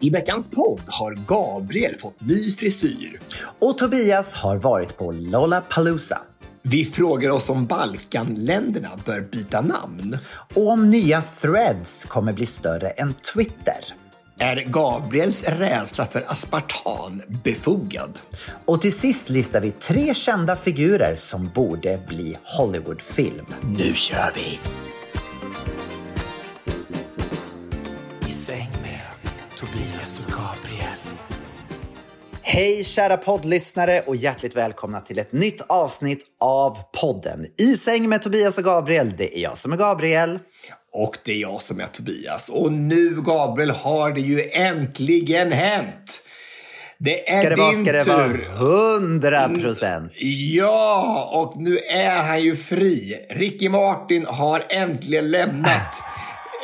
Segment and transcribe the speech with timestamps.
[0.00, 3.20] I veckans podd har Gabriel fått ny frisyr.
[3.58, 6.18] Och Tobias har varit på Lollapalooza.
[6.62, 10.18] Vi frågar oss om Balkanländerna bör byta namn.
[10.54, 13.94] Och om nya threads kommer bli större än Twitter.
[14.38, 18.20] Är Gabriels rädsla för aspartam befogad?
[18.64, 23.46] Och till sist listar vi tre kända figurer som borde bli Hollywoodfilm.
[23.76, 24.60] Nu kör vi!
[32.50, 38.22] Hej kära poddlyssnare och hjärtligt välkomna till ett nytt avsnitt av podden I säng med
[38.22, 39.14] Tobias och Gabriel.
[39.18, 40.38] Det är jag som är Gabriel.
[40.92, 42.48] Och det är jag som är Tobias.
[42.48, 46.22] Och nu Gabriel har det ju äntligen hänt!
[46.98, 48.48] Det är Ska det din vara, ska det tur.
[48.58, 50.12] vara 100 procent?
[50.54, 53.26] Ja, och nu är han ju fri.
[53.30, 56.02] Ricky Martin har äntligen lämnat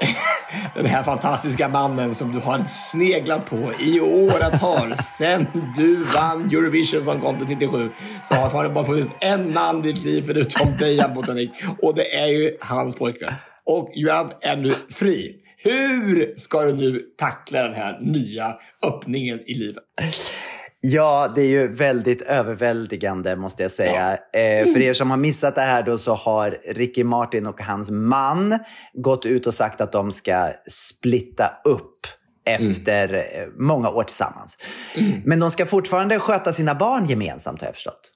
[0.75, 4.97] den här fantastiska mannen som du har sneglat på i åratal.
[4.97, 5.47] Sen
[5.77, 7.91] du vann Eurovision Song Contest 97
[8.29, 11.51] så har det bara funnits en man i ditt liv förutom Dejan Botanik
[11.83, 13.33] och det är ju hans pojkvän.
[13.67, 15.37] Och Joab är nu fri.
[15.57, 19.85] Hur ska du nu tackla den här nya öppningen i livet?
[20.87, 24.13] Ja, det är ju väldigt överväldigande måste jag säga.
[24.13, 27.91] Eh, för er som har missat det här då så har Ricky Martin och hans
[27.91, 28.59] man
[28.93, 32.07] gått ut och sagt att de ska splitta upp
[32.47, 33.21] efter eh,
[33.59, 34.59] många år tillsammans.
[35.25, 38.13] Men de ska fortfarande sköta sina barn gemensamt har jag förstått.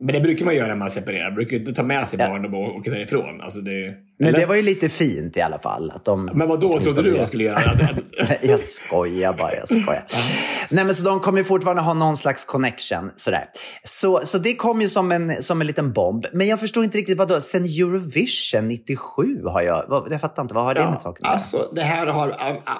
[0.00, 1.24] Men det brukar man göra när man separerar.
[1.24, 3.40] Man brukar inte ta med sig barn och åka därifrån.
[3.40, 4.38] Alltså det, Men eller?
[4.38, 5.90] det var ju lite fint i alla fall.
[5.90, 7.60] Att de, Men vad då trodde du de skulle göra?
[8.42, 10.04] jag skojar bara, jag skojar.
[10.70, 13.10] Nej, men så de kommer fortfarande ha någon slags connection.
[13.16, 13.44] Sådär.
[13.84, 16.26] Så, så det kom ju som en, som en liten bomb.
[16.32, 17.40] Men jag förstår inte riktigt, vad då?
[17.40, 20.06] Sen Eurovision 97 har jag...
[20.10, 21.32] Jag fattar inte, vad har det med saken att?
[21.32, 22.28] Alltså, det här har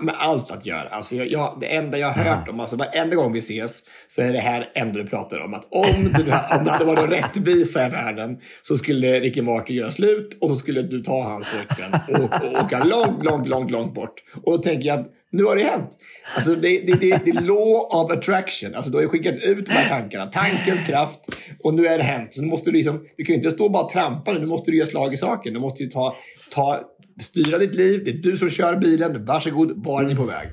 [0.00, 0.88] med allt att göra.
[0.88, 4.22] Alltså, jag, jag, det enda jag har hört om, alltså varenda gång vi ses, så
[4.22, 5.54] är det här enda du pratar om.
[5.54, 9.90] Att om det, om det hade varit rättvisa i världen så skulle Ricky Martin göra
[9.90, 13.94] slut och så skulle du ta hans pojkvän och, och åka långt, långt, långt, långt
[13.94, 14.22] bort.
[14.42, 15.90] Och då tänker jag att nu har det hänt.
[16.34, 18.74] Alltså det, det, det, det är law of attraction.
[18.74, 20.26] Alltså du har ju skickat ut de här tankarna.
[20.26, 21.20] Tankens kraft.
[21.64, 22.32] Och nu är det hänt.
[22.32, 24.38] Så nu måste du, liksom, du kan ju inte stå och bara trampa nu.
[24.38, 25.54] Nu måste du göra slag i saken.
[25.54, 26.16] Du måste ju ta,
[26.54, 26.80] ta,
[27.20, 28.02] styra ditt liv.
[28.04, 29.24] Det är du som kör bilen.
[29.24, 30.48] Varsågod, var är ni på väg?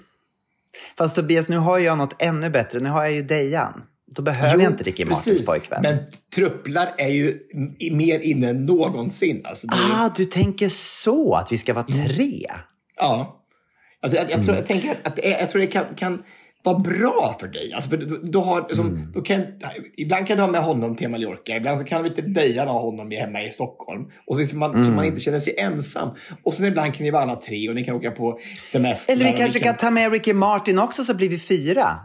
[0.97, 2.79] Fast Tobias, nu har jag något ännu bättre.
[2.79, 3.83] Nu har jag ju Dejan.
[4.15, 5.45] Då behöver jag inte Ricky Martins precis.
[5.47, 5.79] pojkvän.
[5.81, 5.97] Men
[6.35, 7.39] trupplar är ju
[7.91, 9.41] mer inne än någonsin.
[9.43, 12.45] Alltså det, Ah, du tänker så, att vi ska vara tre?
[12.97, 13.41] Ja.
[14.01, 14.55] Alltså jag, jag, tror, Mm.
[14.55, 16.23] jag tänker att är, jag tror det kan, kan
[16.63, 17.73] vara bra för dig.
[17.73, 19.11] Alltså för du, du har, som, Mm.
[19.11, 19.41] då kan,
[19.97, 22.79] ibland kan du ha med honom till Mallorca, ibland så kan vi inte Dejan ha
[22.81, 24.01] honom hemma i Stockholm.
[24.27, 24.95] Och så, så, man, så Mm.
[24.95, 26.09] man inte känner sig ensam.
[26.43, 28.39] Och sen ibland kan ni vara alla tre och ni kan åka på
[28.71, 29.13] semester.
[29.13, 31.95] Eller vi kanske ni kan ta med Ricky Martin också så blir vi fyra.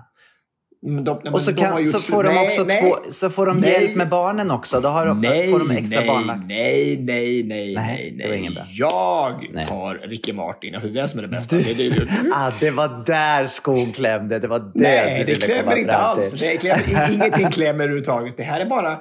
[1.05, 3.71] De, Och så, kan, så, får de Nej, också nej, två, så får de nej.
[3.73, 4.81] hjälp med barnen också.
[4.81, 6.41] Då har de, Nej, får de extra nej, barnvakt.
[6.49, 8.65] nej, nej, nej, Nej, nej, bra.
[8.71, 9.67] Jag Nej.
[9.67, 10.75] tar Ricky Martin.
[10.75, 11.57] Alltså det är det som är det bästa.
[11.57, 14.39] Det, det, det, Ah, det var där skon klämde.
[14.39, 16.33] Det var det Nej, du det klämmer inte alls.
[16.33, 18.37] Det klämmer, ingenting klämmer överhuvudtaget.
[18.37, 18.99] Det här är bara,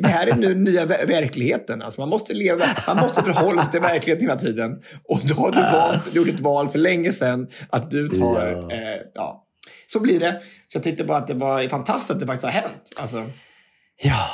[0.00, 1.82] det, här är nu nya ver- verkligheten.
[1.82, 4.70] Alltså man måste leva, man måste förhålla sig till verkligheten hela tiden.
[5.08, 8.66] Och då har du valt, du gjort ett val för länge sedan att du tar,
[8.68, 8.74] Ja.
[8.76, 8.78] eh,
[9.14, 9.44] ja.
[9.92, 10.40] Så blir det.
[10.66, 12.82] Så jag tyckte bara att det var fantastiskt att det faktiskt har hänt.
[12.96, 13.26] Alltså,
[14.02, 14.26] Ja.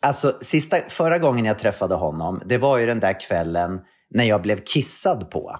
[0.00, 3.80] Alltså, sista, förra gången jag träffade honom, det var ju den där kvällen
[4.10, 5.56] när jag blev kissad på.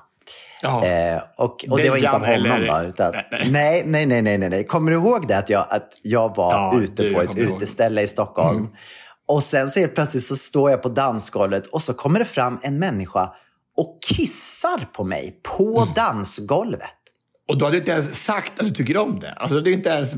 [0.63, 2.83] Eh, och, och det var inte av honom eller- va?
[2.83, 3.15] Utan,
[3.47, 4.67] Nej, nej, nej, nej, nej.
[4.67, 5.39] Kommer du ihåg det?
[5.39, 7.57] Att jag, att jag var Ja, ute du, på ett kommer ihåg.
[7.57, 8.69] uteställe i Stockholm.
[9.29, 12.59] Och sen så helt plötsligt så står jag på dansgolvet och så kommer det fram
[12.63, 13.33] en människa
[13.77, 15.95] och kissar på mig på Mm.
[15.95, 16.91] dansgolvet.
[17.49, 19.33] Och du hade inte ens sagt att du tycker om det.
[19.33, 20.15] Alltså, du inte ens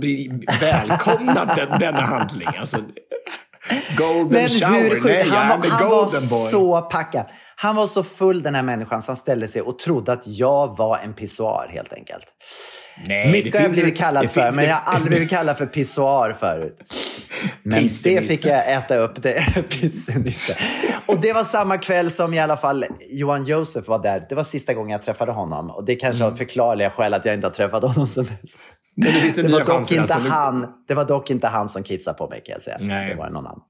[0.60, 2.48] välkomnat den, denna handling.
[2.58, 2.76] Alltså,
[3.96, 4.70] golden Men shower.
[4.70, 5.26] hur Nej, sjukt?
[5.26, 6.50] jag Han, han var boy.
[6.50, 7.26] så packad.
[7.60, 10.76] Han var så full den här människan så han ställde sig och trodde att jag
[10.76, 12.24] var en pissoar helt enkelt.
[13.06, 15.56] Nej, Mycket det har jag blivit kallad det för, men jag har aldrig blivit kallad
[15.58, 16.78] för pissoar förut.
[17.62, 18.28] Men det Pissenisse.
[18.28, 19.22] fick jag äta upp.
[19.22, 19.44] Det.
[19.70, 20.56] Pissenisse.
[21.06, 24.26] Och det var samma kväll som i alla fall Johan Josef var där.
[24.28, 25.70] Det var sista gången jag träffade honom.
[25.70, 26.30] Och det kanske Mm.
[26.32, 28.60] har förklarliga skäl att jag inte har träffat honom sedan dess.
[28.96, 30.30] Det Det var, dock chanser, inte alltså.
[30.30, 32.76] han, det var dock inte han som kissade på mig kan jag säga.
[32.80, 33.08] Nej.
[33.10, 33.60] Det var någon annan.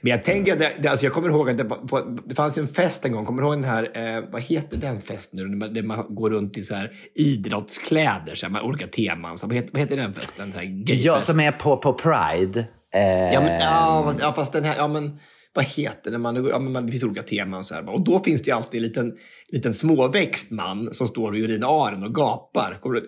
[0.00, 2.68] Men jag tänker, att det, alltså jag kommer ihåg att det, på, det fanns en
[2.68, 3.26] fest en gång.
[3.26, 5.48] Kommer du ihåg den här, eh, vad heter den festen nu?
[5.48, 9.38] Där man, där man går runt i så här idrottskläder, så här, med olika teman.
[9.38, 10.50] Så, vad, heter, vad heter den festen?
[10.56, 10.84] Den.
[10.86, 12.64] Jag som är på, på Pride.
[12.94, 15.18] Eh, Ja, men, ja, fast, ja, fast den här, ja men
[15.54, 16.18] vad heter det?
[16.18, 17.64] Man, ja, men det finns olika teman.
[17.64, 17.88] Så här.
[17.88, 19.12] Och då finns det ju alltid en liten,
[19.48, 22.78] liten småväxt man som står vid urinaren och gapar.
[22.80, 23.06] Kommer du,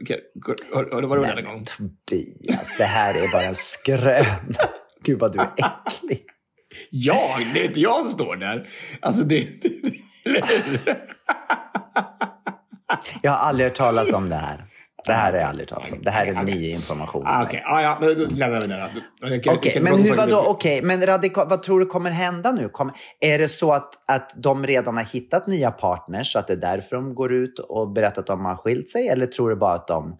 [0.74, 1.64] har, har du varit med den en gång?
[1.64, 4.26] Tobias, det här är bara en skröna.
[5.04, 6.24] Gud vad du är äcklig.
[6.90, 7.46] Jag?
[7.54, 8.68] Det är inte jag som står där.
[9.00, 9.48] Alltså det...
[10.24, 11.04] Eller hur?
[13.22, 14.64] Jag har aldrig hört talas om det här.
[15.06, 16.02] Det här har jag aldrig talas om.
[16.02, 17.24] Det här är ny information.
[17.26, 21.06] Ah, Okej, ah, ja, men då lämnar vi det Okej, men hur, vadå, okej, men
[21.06, 22.68] radikal, vad tror du kommer hända nu?
[22.68, 26.52] Kommer, är det så att, att de redan har hittat nya partners, så att det
[26.52, 29.08] är därför de går ut och berättar att de har skilt sig?
[29.08, 30.18] Eller tror du bara att de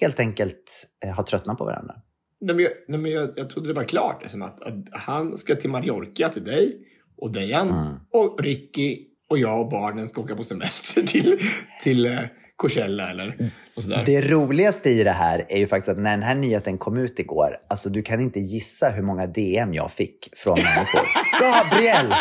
[0.00, 1.94] helt enkelt eh, har tröttnat på varandra?
[2.42, 4.22] Nej, men jag, nej, men jag, jag trodde det var klart.
[4.22, 6.76] Liksom, att, att han ska till Mallorca, till dig
[7.18, 7.68] och Dejan.
[7.68, 7.94] Mm.
[8.12, 8.98] Och Ricky
[9.30, 11.38] och jag och barnen ska åka på semester till,
[11.82, 12.18] till eh,
[12.56, 14.02] Coachella eller och sådär.
[14.06, 17.18] Det roligaste i det här är ju faktiskt att när den här nyheten kom ut
[17.18, 21.02] igår, alltså du kan inte gissa hur många DM jag fick från människor.
[21.40, 22.14] Gabriel!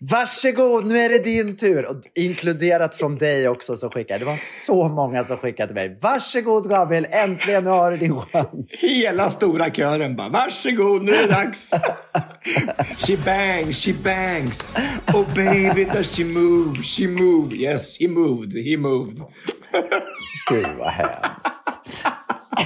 [0.00, 1.86] Varsågod, nu är det din tur.
[1.90, 4.18] Och inkluderat från dig också som skickade.
[4.18, 5.98] Det var så många som skickade till mig.
[6.00, 8.66] Varsågod Gabriel, äntligen nu har du din chans.
[8.68, 11.70] Hela stora kören bara, varsågod, nu är det dags.
[13.06, 14.74] she bangs, she bangs.
[15.14, 16.82] Oh baby, does she move?
[16.82, 17.52] She moved.
[17.52, 18.52] Yes, he moved.
[18.64, 19.18] He moved.
[20.50, 21.62] Gud vad hemskt.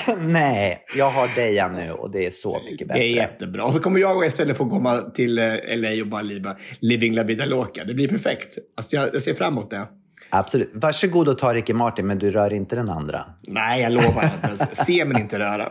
[0.18, 3.00] Nej, jag har Deja nu och det är så mycket bättre.
[3.00, 3.64] Det är jättebra.
[3.64, 5.44] Och så kommer jag istället få komma till eh,
[5.76, 7.84] LA och bara liva living la vida loca.
[7.84, 8.58] Det blir perfekt.
[8.76, 9.88] Alltså jag, jag ser fram emot det.
[10.30, 10.70] Absolut.
[10.74, 13.24] Varsågod och ta Ricky Martin, men du rör inte den andra.
[13.42, 14.30] Nej, jag lovar.
[14.72, 15.70] Se men inte röra.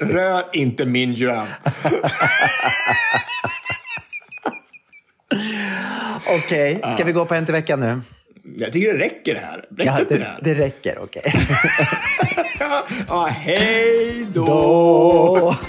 [0.00, 1.46] Rör inte min Joan.
[6.38, 8.00] Okej, ska vi gå på en till veckan nu?
[8.58, 9.56] Jag tycker det räcker det här.
[9.70, 10.40] Räcker Ja, inte det det, här?
[10.42, 11.34] det räcker, okej.
[13.08, 14.44] ja, hej då!
[14.46, 15.56] Då.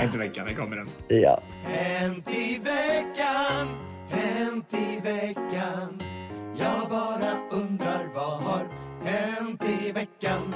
[0.00, 0.88] En till veckan, här kommer den.
[1.08, 1.42] Ja.
[1.64, 3.68] Hänt i veckan,
[4.10, 6.02] hänt i veckan
[6.58, 8.66] Jag bara undrar vad har
[9.04, 10.54] hänt i veckan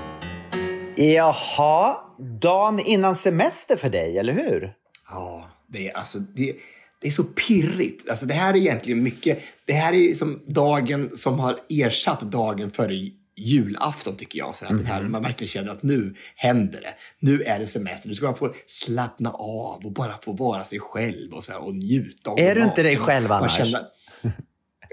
[0.96, 1.96] Jaha,
[2.40, 4.72] dagen innan semester för dig, eller hur?
[5.10, 6.54] Ja, det är, alltså, det,
[7.00, 8.08] det är så pirrigt.
[8.10, 9.42] Alltså, det här är egentligen mycket...
[9.64, 12.94] Det här är som dagen som har ersatt dagen före
[13.36, 14.56] julafton, tycker jag.
[14.56, 16.94] Så att det här, man verkligen känner att nu händer det.
[17.18, 18.08] Nu är det semester.
[18.08, 21.64] Nu ska man få slappna av och bara få vara sig själv och, så här,
[21.64, 22.30] och njuta.
[22.30, 23.56] av Är du inte dig själv annars?
[23.56, 23.84] känner-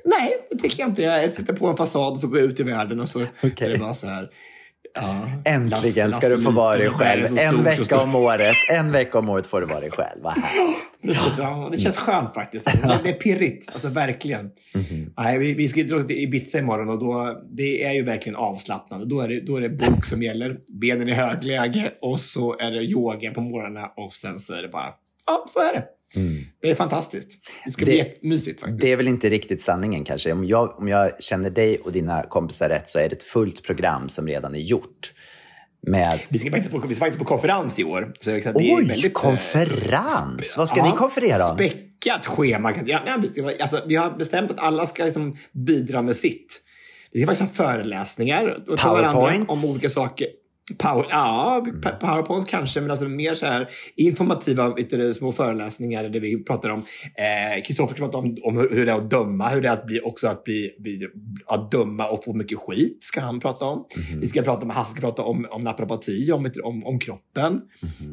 [0.06, 1.02] Nej, det tycker jag inte.
[1.02, 3.70] Jag sätter på en fasad och så går jag ut i världen och så är
[3.70, 4.30] det bara så här...
[5.01, 7.25] Ja, Äntligen ska du få vara dig själv.
[7.38, 8.56] En vecka om året.
[8.70, 10.22] En vecka om året får du vara dig själv.
[10.22, 10.34] Vad.
[11.04, 11.70] Precis, ja.
[11.72, 12.66] Det känns skönt faktiskt.
[13.04, 14.51] Det, är pirrigt, alltså verkligen.
[14.75, 15.13] Mhm.
[15.18, 19.06] Nej, vi, vi ska dra till Ibiza imorgon och då, det är ju verkligen avslappnande.
[19.06, 22.72] Då är, det, då är det bok som gäller, benen i högläge och så är
[22.72, 24.94] det yoga på morgnarna och sen så är det bara,
[25.25, 25.84] ja, så är det.
[26.62, 27.30] Det är fantastiskt.
[27.66, 28.06] Det ska bli Mm.
[28.06, 28.82] Det- jättemysigt faktiskt.
[28.82, 30.32] Det är väl inte riktigt sanningen kanske.
[30.32, 33.64] Om jag, om jag känner dig och dina kompisar rätt så är det ett fullt
[33.64, 35.14] program som redan är gjort.
[35.88, 36.20] Med...
[36.30, 38.14] Vi ska faktiskt på, vi ska faktiskt på konferens i år.
[38.22, 40.56] Så det är Oj, väldigt, eh, konferens!
[40.58, 41.56] Vad ska ni konferera om?
[41.56, 42.74] Späckat schema.
[42.86, 46.62] Ja, nej, alltså, vi har bestämt att alla ska liksom bidra med sitt.
[47.12, 49.64] Vi ska faktiskt ha föreläsningar Powerpoints?
[49.64, 50.28] om olika saker.
[50.78, 56.20] Power, ja, pa- powerpoints kanske, men alltså mer så här informativa du, små föreläsningar där
[56.20, 56.80] vi pratar om,
[57.16, 59.74] eh, Kristoffer ska prata om, om hur, hur det är att döma, hur det är
[59.74, 61.08] att bli, också att bli, bli
[61.46, 63.86] att döma och få mycket skit, ska han prata om.
[64.22, 67.62] Vi ska prata om, Hasse ska prata om, om naprapati, om, om, om kroppen.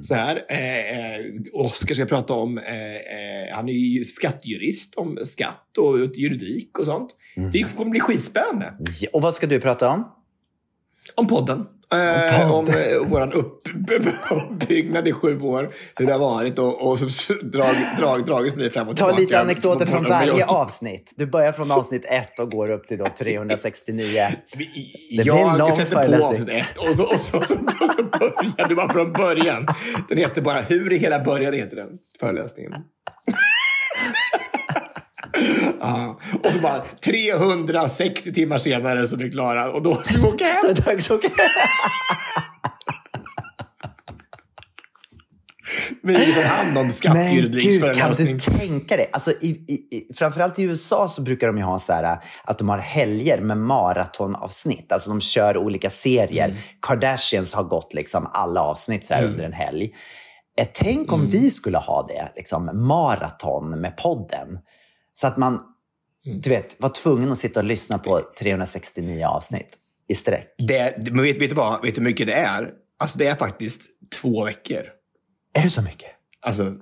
[0.02, 0.44] Så här.
[0.48, 5.98] Eh, eh, Oskar ska prata om, eh, eh, han är ju skattejurist, om skatt och
[6.16, 7.16] juridik och sånt.
[7.52, 8.74] Det kommer bli skitspännande.
[9.12, 10.08] Och vad ska du prata om?
[11.14, 11.66] Om podden.
[11.94, 12.74] Eh, om eh,
[13.06, 13.62] vår upp,
[14.30, 18.64] uppbyggnad i sju år, hur det har varit och, och så drag, drag, dragits med
[18.64, 19.20] det fram och Ta tillbaka.
[19.20, 21.12] lite anekdoter från varje avsnitt.
[21.16, 24.04] Du börjar från avsnitt ett och går upp till då 369.
[24.52, 26.64] Det blir jag lång föreläsning.
[26.88, 29.66] och så, och, så, och, så, och så börjar du bara från början.
[30.08, 31.88] Den heter bara Hur i hela början heter den
[32.20, 32.74] föreläsningen.
[35.80, 36.20] Ja.
[36.44, 40.64] Och så bara 360 timmar senare så vi klara och då ska vi åka hem.
[40.74, 41.28] Det är dags att åka.
[46.02, 49.10] Vi liksom hand om Men skattjuridiks gud, kan du tänka dig?
[49.12, 52.68] Alltså, i, i, framförallt i USA så brukar de ju ha så här, att de
[52.68, 54.92] har helger med maratonavsnitt.
[54.92, 56.44] Alltså de kör olika serier.
[56.48, 56.56] Mm.
[56.82, 59.90] Kardashians har gått liksom alla avsnitt så här under en helg.
[60.74, 61.20] Tänk Mm.
[61.20, 64.58] om vi skulle ha det, liksom, maraton med podden.
[65.14, 65.60] Så att man
[66.26, 66.40] Mm.
[66.40, 69.68] du vet, var tvungen att sitta och lyssna på 369 avsnitt
[70.08, 70.54] i sträck.
[70.58, 71.82] Det, men vet, vet du vad?
[71.82, 72.70] Vet du hur mycket det är?
[72.98, 73.82] Alltså det är faktiskt
[74.20, 74.82] två veckor.
[75.58, 76.10] Är det så mycket?
[76.40, 76.74] Alltså,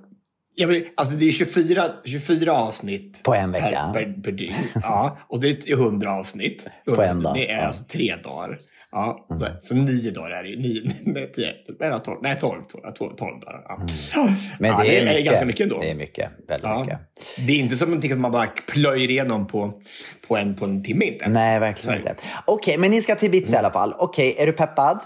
[0.55, 3.91] jag vill, alltså det är 24, 24 avsnitt På en vecka.
[3.93, 4.53] per, per, per dygn.
[4.83, 6.67] Ja, och det är 100 avsnitt.
[6.85, 7.35] På en dag.
[7.35, 7.67] Det är Ja.
[7.67, 8.57] Alltså tre dagar.
[8.95, 10.55] Ja, så, så nio dagar är det ju.
[10.59, 13.61] Nio, nej, tio, nej, tolv, nej, tolv, tolv, tolv, tolv dagar.
[13.67, 13.75] Ja.
[13.75, 14.35] Mm.
[14.59, 15.25] Men ja, det, är mycket.
[15.25, 15.79] ganska mycket ändå.
[15.79, 16.29] Det är mycket.
[16.47, 16.79] Väldigt Ja.
[16.81, 16.99] mycket.
[17.47, 19.81] Det är inte som att man bara plöjer igenom på,
[20.27, 21.05] på, en, på en timme.
[21.05, 21.29] Inte.
[21.29, 22.09] Nej, verkligen det.
[22.09, 22.21] inte.
[22.45, 23.93] Okej, men ni ska till Ibiza i alla fall.
[23.97, 24.99] Okej, är du peppad?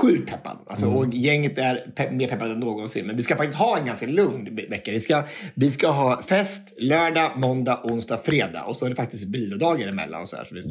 [0.00, 0.58] sjukt peppad.
[0.66, 0.98] Alltså, Mm.
[0.98, 3.06] och gänget är pe mer peppade än någonsin.
[3.06, 4.90] Men vi ska faktiskt ha en ganska lugn ve- vecka.
[4.90, 8.62] Vi ska, vi ska ha fest lördag, måndag, onsdag, fredag.
[8.64, 10.26] Och så är det faktiskt vilodagar emellan.
[10.26, 10.62] Så här, så det,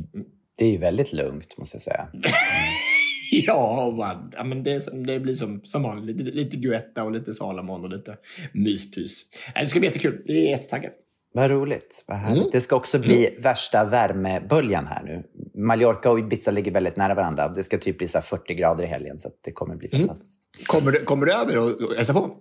[0.62, 2.08] Det är ju väldigt lugnt, måste jag säga.
[3.32, 6.18] ja, bara, ja, men det, det blir som, som vanligt.
[6.18, 8.18] Lite, lite Guetta och lite Salomon och lite
[8.54, 9.22] myspys.
[9.56, 10.22] Det ska bli jättekul.
[10.26, 10.94] Vi är jättetaggade.
[11.34, 12.04] Vad roligt.
[12.08, 12.52] Vad härligt.
[12.52, 15.24] Det ska också bli värsta värmeböljan här nu.
[15.62, 17.48] Mallorca och Ibiza ligger väldigt nära varandra.
[17.48, 20.40] Det ska typ bli så här 40 grader i helgen, så det kommer bli fantastiskt.
[20.66, 22.38] Kommer du, kommer du över och, och hälsa på?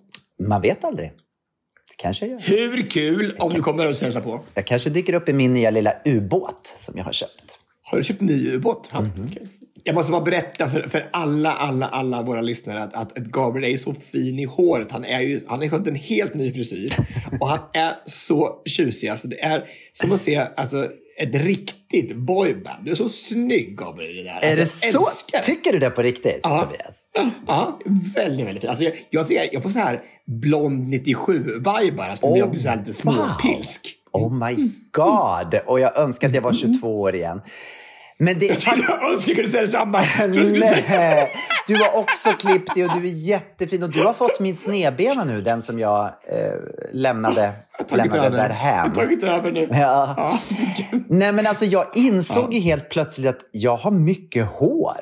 [0.49, 1.09] Man vet aldrig.
[1.09, 2.49] Det kanske jag gör.
[2.49, 4.45] Hur kul om du kommer och hälsa på.
[4.55, 7.60] Jag kanske dyker upp i min nya lilla ubåt som jag har köpt.
[7.91, 8.93] Har du köpt en ny ubåt?
[8.93, 9.11] Mhm.
[9.31, 9.47] okej.
[9.85, 13.79] Jag måste bara berätta för, för alla, alla, alla våra lyssnare att, att, Gabriel är
[13.79, 14.93] så fin i håret.
[14.93, 16.93] Han, är ju, han har fått en helt ny frisyr
[17.41, 19.09] och han är så tjusig.
[19.09, 22.85] Alltså, det är som att se alltså, ett riktigt boyband.
[22.85, 24.41] Du är så snygg Gabriel det där.
[24.51, 24.99] är det Alltså, så?
[24.99, 25.39] älskar.
[25.41, 26.61] Tycker du det på riktigt, Ja.
[26.65, 27.05] Tobias?
[27.47, 27.79] Ja,
[28.15, 28.71] väldigt, väldigt fin.
[28.71, 32.05] Alltså, jag, jag, jag får så här blond 97-vibar.
[32.09, 33.95] Alltså, Oh, jag blir så här lite småpilsk.
[34.13, 35.61] Oh my god!
[35.67, 37.41] Och jag önskar att jag var 22 år igen.
[38.21, 38.89] Men det är faktiskt...
[38.89, 40.01] Jag önskar jag kunde säga detsamma.
[40.19, 41.29] Jag trodde du säga-
[41.67, 43.83] du har också klippt dig och du är jättefin.
[43.83, 46.11] Och du har fått min snedbena nu, den som jag eh,
[46.93, 47.53] lämnade,
[47.89, 48.39] Jag lämnade över.
[48.39, 48.79] Jag därhän.
[48.89, 49.67] har tagit över nu.
[49.71, 50.33] Ja.
[51.09, 54.97] Nej, men alltså jag insåg ju helt plötsligt att jag har mycket hår.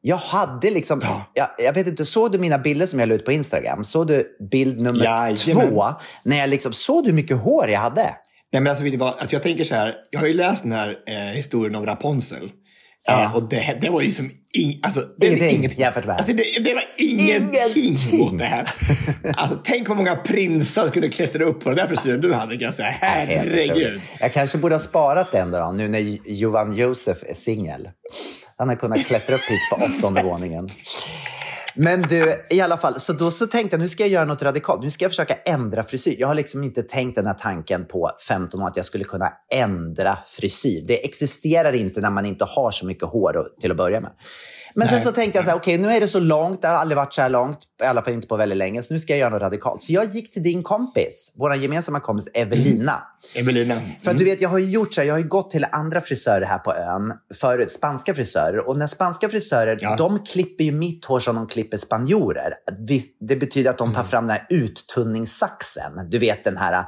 [0.00, 1.02] Jag hade liksom,
[1.34, 3.84] jag, jag vet inte, såg du mina bilder som jag la ut på Instagram?
[3.84, 5.36] Såg du bild nummer Jajamän.
[5.70, 5.84] två?
[6.24, 8.10] När jag liksom, såg du hur mycket hår jag hade?
[8.52, 9.08] Nej, men alltså, vet du vad?
[9.18, 9.94] Alltså, jag tänker så här.
[10.10, 12.50] Jag har ju läst den här eh, historien om Rapunzel.
[13.04, 13.22] Ja.
[13.22, 16.18] Eh, och det, det var ju som ing, alltså, det Ingenting inget, jämfört med det
[16.18, 18.18] alltså, det, det var ingenting Ingenting.
[18.18, 18.70] mot det här.
[19.36, 22.54] Alltså, tänk vad många prinsar kunde klättra upp på den där frisyren du hade.
[22.54, 22.88] Kan jag säga.
[22.90, 24.00] Herregud.
[24.20, 27.88] Jag kanske borde ha sparat den då, nu när Johan Josef är singel.
[28.56, 30.68] Han har kunnat klättra upp hit på åttonde våningen.
[31.74, 34.42] Men du, i alla fall, så då så tänkte jag nu ska jag göra något
[34.42, 34.82] radikalt.
[34.82, 36.16] Nu ska jag försöka ändra frisyr.
[36.18, 39.32] Jag har liksom inte tänkt den här tanken på 15 år att jag skulle kunna
[39.52, 40.84] ändra frisyr.
[40.86, 44.10] Det existerar inte när man inte har så mycket hår till att börja med.
[44.74, 46.74] Men sen så tänkte jag så här, okej nu är det så långt, det har
[46.74, 49.12] aldrig varit så här långt, i alla fall inte på väldigt länge, så nu ska
[49.12, 49.82] jag göra något radikalt.
[49.82, 53.02] Så jag gick till din kompis, vår gemensamma kompis Evelina.
[53.34, 53.80] Evelina.
[54.02, 56.00] För att du vet, jag har ju gjort så här, jag har gått till andra
[56.00, 58.68] frisörer här på ön, förut, spanska frisörer.
[58.68, 59.96] Och när spanska frisörer, Ja.
[59.96, 62.54] de klipper ju mitt hår som de klipper spanjorer.
[63.20, 66.10] Det betyder att de tar fram den här uttunningssaxen.
[66.10, 66.84] Du vet den här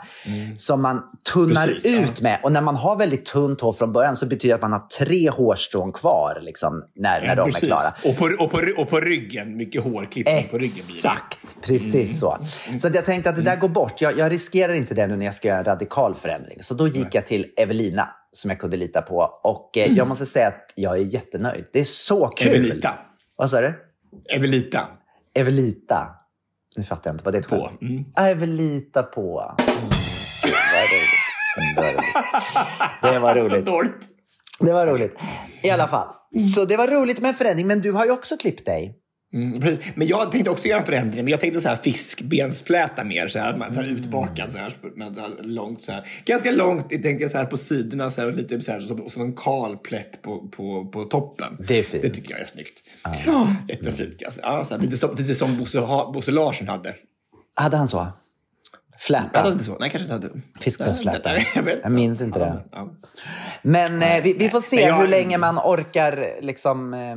[0.56, 2.04] som man tunnar Precis, ja.
[2.04, 2.38] ut med.
[2.42, 4.86] Och när man har väldigt tunt hår från början så betyder det att man har
[4.98, 7.68] tre hårstrån kvar liksom, när, när de är Precis.
[7.68, 7.94] klara.
[8.04, 10.83] Och på, och, på, och på ryggen, mycket hårklippning på ryggen.
[10.88, 12.38] Exakt, precis så.
[12.78, 14.00] Så att jag tänkte att det där går bort.
[14.00, 16.58] Jag, jag riskerar inte det nu när jag ska göra en radikal förändring.
[16.60, 19.40] Så då gick jag till Evelina som jag kunde lita på.
[19.44, 21.64] Och eh, jag måste säga att jag är jättenöjd.
[21.72, 22.48] Det är så kul.
[22.48, 22.94] Evelita.
[23.36, 23.74] Vad sa du?
[24.34, 24.88] Evelita.
[25.34, 26.08] Evelita.
[26.76, 27.66] Nu fattar jag inte vad det är ett På.
[27.68, 27.82] skämt.
[27.82, 28.04] Mm.
[28.14, 29.40] Ah, Evelita på.
[29.40, 29.90] Mm.
[33.02, 33.64] Det var roligt.
[33.64, 34.04] Det var roligt.
[34.60, 35.16] Det var Så roligt.
[35.16, 35.18] Det var roligt.
[35.62, 36.08] I alla fall.
[36.54, 37.66] Så det var roligt med en förändring.
[37.66, 38.98] Men du har ju också klippt dig.
[39.34, 39.84] Mm, precis.
[39.94, 43.38] Men jag tänkte också göra en förändring, men jag tänkte så här fiskbensfläta mer, så
[43.38, 46.08] här, tar utbakad så här, men långt så här.
[46.24, 49.10] Ganska långt, jag tänkte så här på sidorna så här, och lite så här, som,
[49.10, 51.56] som en kal plätt på, på, på toppen.
[51.68, 52.02] Det är fint.
[52.02, 52.82] Det tycker jag är snyggt.
[53.26, 54.22] Ja, jättefint.
[54.24, 54.40] Alltså.
[54.42, 55.80] Ja, så här, lite som, lite som Bosse,
[56.12, 56.94] Bosse Larsson hade.
[57.54, 58.06] Hade han så?
[59.12, 59.40] Hade Fläta?
[59.40, 59.76] han inte så?
[59.80, 60.40] Nej, kanske inte hade.
[60.60, 61.32] Fiskbensfläta.
[61.32, 61.68] Nej, Jag.
[61.82, 62.64] Jag minns inte Ja, det.
[62.72, 62.88] Ja.
[63.62, 66.26] Men eh, vi, vi får se jag- hur länge man orkar.
[66.40, 67.16] Liksom, eh,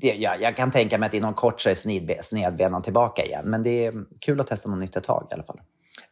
[0.00, 3.42] det, ja, jag kan tänka mig att inom kort så är snedbe- snedbenan tillbaka igen.
[3.44, 5.60] Men det är kul att testa något nytt ett tag i alla fall.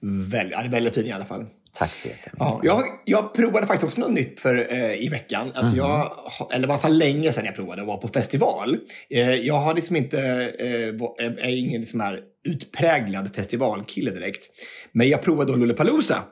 [0.00, 1.46] Väl, ja, det är väldigt fin i alla fall.
[1.74, 2.38] Tack så jättemycket.
[2.40, 5.52] Ja, jag, jag provade faktiskt också något nytt för, eh, i veckan.
[5.54, 5.86] Alltså jag,
[6.24, 8.76] har- eller i alla fall länge sedan jag provade att vara på festival.
[9.10, 10.18] Eh, jag har liksom inte,
[10.58, 14.44] eh, var- är, ingen liksom här utpräglad festivalkille direkt.
[14.92, 16.22] Men jag provade då Lollapalooza.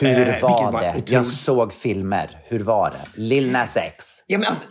[0.00, 0.88] Hur Eh, vilket var det?
[0.88, 2.38] otroligt- Jag såg filmer.
[2.48, 3.20] Hur var det?
[3.20, 4.06] Lil Nas X.
[4.26, 4.64] Ja, men alltså,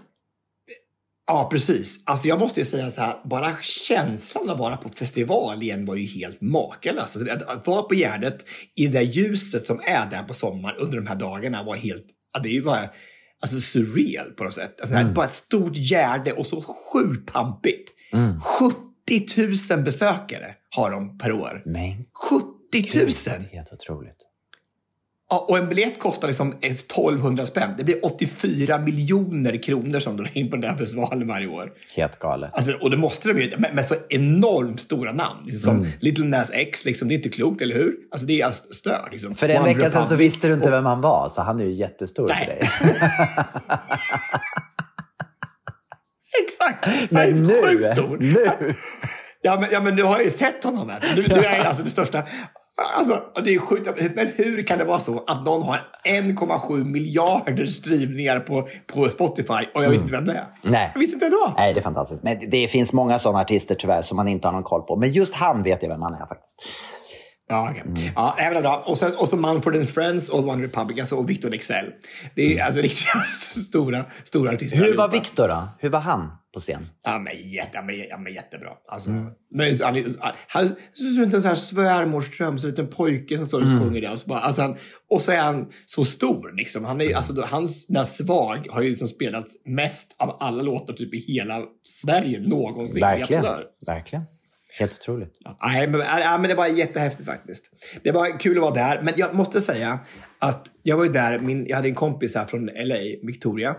[1.27, 2.00] ja, precis.
[2.03, 5.86] Alltså, jag måste ju säga så här, bara känslan av att vara på festival igen
[5.86, 7.15] var ju helt makalös.
[7.15, 10.77] Alltså, att, att vara på Gärdet i det där ljuset som är där på sommaren
[10.77, 12.89] under de här dagarna var helt, ja, det är ju bara
[13.41, 14.82] alltså, surreal på något sätt.
[14.82, 17.91] Alltså, är Bara ett stort Gärde och så sjukt pampigt.
[18.60, 21.62] 70 000 besökare har de per år.
[21.65, 22.46] Men 70
[23.29, 23.41] 000!
[23.51, 24.25] helt otroligt.
[25.29, 27.70] Ja, och en biljett kostar liksom 1200 spänn.
[27.77, 31.72] Det blir 84 miljoner kronor som drar in på den här festivalen varje år.
[31.96, 32.50] Helt galet.
[32.53, 35.39] Alltså, och det måste det bli, med, med så enormt stora namn.
[35.46, 35.84] Liksom Mm.
[35.84, 37.96] Som Little Nas X, liksom, det är inte klokt, eller hur?
[38.12, 39.12] Alltså, det är alltså stört.
[39.12, 39.36] Liksom.
[39.36, 41.63] För en One vecka sedan så visste du inte vem han var, så han är
[41.65, 42.46] ju jättestor för Nej.
[42.48, 42.70] dig.
[46.44, 47.12] Exakt!
[47.12, 48.17] Men Han är nu, sjukt stor.
[48.17, 48.75] nu.
[49.41, 50.89] Ja men, ja, men nu har jag ju sett honom.
[50.89, 51.00] Här.
[51.15, 52.24] Nu, nu är jag alltså det största.
[52.77, 54.15] Alltså, det är sjukt.
[54.15, 59.65] Men hur kan det vara så att någon har 1,7 miljarder streamningar på, på Spotify
[59.74, 60.46] och jag vet inte vem det är?
[60.62, 60.91] Nej.
[60.94, 61.53] Jag visste inte vem det var.
[61.58, 62.24] Nej, det är fantastiskt.
[62.24, 64.96] Men det finns många sådana artister tyvärr som man inte har någon koll på.
[64.96, 66.58] Men just han vet jag vem han är faktiskt.
[67.48, 68.12] Ja, okej.
[68.16, 68.84] ja även bra.
[68.86, 71.86] Och, sen, och så Manfred and Friends och One Republic alltså, och Victor Leksell.
[72.36, 73.08] Det är alltså riktigt
[73.68, 74.78] stora, stora artister.
[74.78, 75.10] Hur var.
[75.12, 75.68] Victor då?
[75.80, 76.88] Hur var han på scen?
[77.04, 77.70] Ja, men, jätte,
[78.10, 78.70] ja, men, jättebra.
[78.88, 82.88] Alltså, men, han, är- han ser ut som en sån här svärmorsdröm, så en liten
[82.88, 84.10] pojke som står och sjunger det.
[84.10, 84.75] Och så, bara, alltså, han,
[85.10, 86.52] och så är han så stor.
[86.58, 86.86] Liksom.
[86.86, 90.62] Han är, alltså, då- hans den här Svag har ju liksom spelats mest av alla
[90.64, 93.01] låtar typ i hela Sverige någonsin.
[93.01, 93.44] Verkligen.
[93.88, 94.24] Verkligen.
[94.77, 95.33] Helt otroligt.
[95.64, 97.70] Nej, men, nej, men det var jättehäftigt faktiskt.
[98.03, 99.01] Det var kul att vara där.
[99.03, 100.00] Men jag måste säga
[100.40, 103.75] att jag var ju där, min, jag hade en kompis här från LA, Victoria.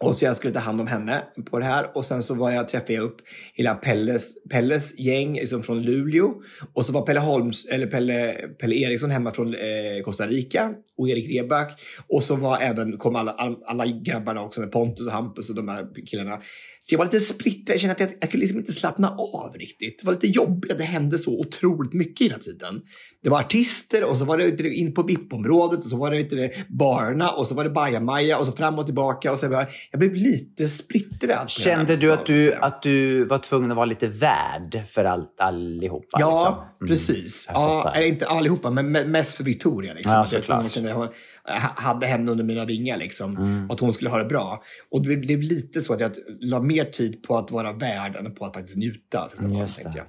[0.00, 1.96] Och så jag skulle ta hand om henne på det här.
[1.96, 3.16] Och sen så var jag, träffade jag upp
[3.54, 6.34] hela Pelles, Pelles gäng liksom från Luleå.
[6.74, 10.72] Och så var Pelle, Holms, eller Pelle, Pelle Eriksson hemma från eh, Costa Rica.
[10.98, 11.80] Och Erik Reback.
[12.08, 13.32] Och så var även, kom alla,
[13.66, 16.36] alla, grabbarna också med Pontus och Hampus och de här killarna.
[16.80, 17.74] Så jag var lite splittrad.
[17.74, 19.98] Jag kände att jag, jag kunde liksom inte slappna av riktigt.
[19.98, 22.82] Det var lite jobbigt det hände så otroligt mycket hela tiden.
[23.26, 27.30] Det var artister och så var det in på VIP-området och så var det barna
[27.30, 29.32] och så var det bajamaja och så fram och tillbaka.
[29.32, 31.50] Och så jag, jag blev lite splittrad.
[31.50, 36.20] Kände du att du, att du var tvungen att vara lite värd för all, allihopa?
[36.20, 36.54] Ja, liksom?
[36.54, 37.48] Mm, precis.
[37.52, 39.94] Ja, eller inte allihopa, men me- mest för Victoria.
[39.94, 40.12] Liksom.
[40.12, 40.72] Ja, såklart.
[40.74, 42.96] jag hade henne under mina vingar.
[42.96, 43.70] Liksom, Mm.
[43.70, 44.62] Att hon skulle ha det bra.
[44.90, 48.34] Och det blev lite så att jag la mer tid på att vara värd än
[48.34, 49.28] på att faktiskt njuta.
[49.60, 49.92] Just det.
[49.96, 50.06] jag.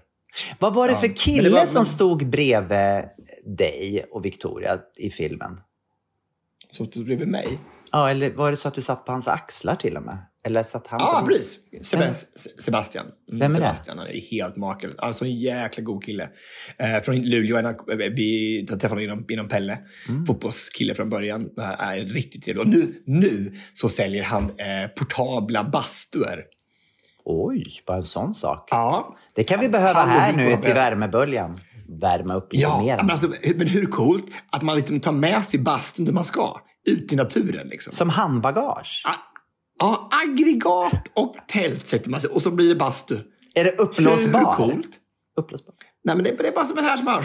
[0.60, 3.04] Vad var det för kille var- som stod bredvid
[3.58, 5.60] dig och Victoria i filmen?
[6.70, 7.60] Så det bredvid mig.
[7.92, 10.18] Ja, eller var det så att du satt på hans axlar till och med?
[10.44, 11.60] Eller satt han Ja, på precis.
[11.82, 12.26] Sebas-
[12.60, 13.06] Sebastian.
[13.06, 13.66] Mm, Vem är det?
[13.66, 14.96] Sebastian, han är helt makalös.
[14.98, 16.30] Alltså en jäkla god kille.
[16.78, 17.62] Eh, från Luleå.
[17.62, 17.76] Han,
[18.16, 19.78] vi träffade honom inom Pelle.
[20.10, 20.26] Mm.
[20.26, 21.50] Fotbollskille från början.
[21.58, 22.62] Han är riktigt trevlig.
[22.66, 26.44] Och nu, nu så säljer han eh, portabla bastuer.
[27.30, 28.68] Oj, bara en sån sak.
[28.72, 29.16] Ja.
[29.36, 31.60] Det kan vi behöva och här nu till värmeböljan.
[32.02, 32.98] Värma upp lite Ja, mer.
[32.98, 36.58] men, alltså, men hur coolt att man liksom tar med sig bastun där man ska.
[36.86, 37.94] Ut i naturen liksom.
[37.94, 39.04] Som handbagage.
[39.80, 43.20] Ja, aggregat och tält sätter man sig och så blir det bastu.
[43.56, 44.40] Är det uppblåsbar?
[44.40, 44.90] Hur coolt?
[45.40, 45.76] Uppblåsbar.
[46.04, 47.24] Nej, men det, det är bara som en här som bara,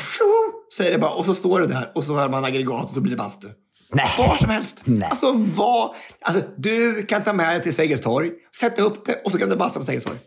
[0.69, 2.91] så är det bara, och så står det där och så har man aggregat och
[2.91, 3.49] så blir det bastu.
[3.95, 4.11] Nej.
[4.19, 4.83] Var som helst.
[4.85, 5.09] Nej.
[5.11, 9.33] Alltså, vad, alltså, du kan ta med det till Sergels torg, sätta upp det och
[9.33, 10.19] så kan du basta på Sergels torg.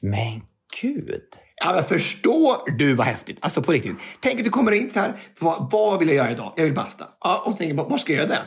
[0.00, 0.42] Men
[0.80, 1.24] gud.
[1.64, 3.38] Ja, men förstår du vad häftigt?
[3.40, 3.96] Alltså på riktigt.
[4.20, 6.52] Tänk att du kommer in så här, vad, vad vill jag göra idag?
[6.56, 7.04] Jag vill basta.
[7.20, 8.42] Ja, och så tänker jag, var ska jag göra det?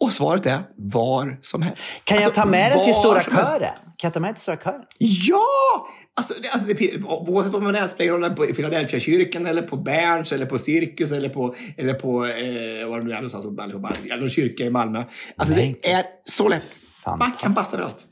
[0.00, 1.82] Och svaret är var som helst.
[2.04, 3.22] Kan jag Alltså, ta med det till Stora.
[3.22, 3.70] Kören?
[3.96, 4.82] Kan jag ta med det till Stora Kören?
[4.98, 5.88] Ja!
[6.16, 9.76] Alltså, det, alltså det, oavsett vad man är, spelar roll på Philadelphia kyrkan eller på
[9.76, 13.92] Berns eller på Cirkus eller på, eller på eh, vad det nu är någonstans, allihopa,
[14.12, 15.04] eller kyrka i Malmö.
[15.36, 16.78] Alltså Men det är så lätt.
[17.18, 18.06] Man kan basta överallt.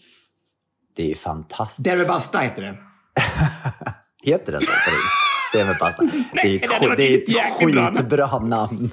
[0.97, 1.85] Det är ju fantastiskt.
[1.85, 2.77] Derry Basta heter det.
[4.31, 4.71] Heter den så?
[5.53, 6.03] Det är med pasta.
[6.33, 8.91] Det är ett, det är ett skitbra namn.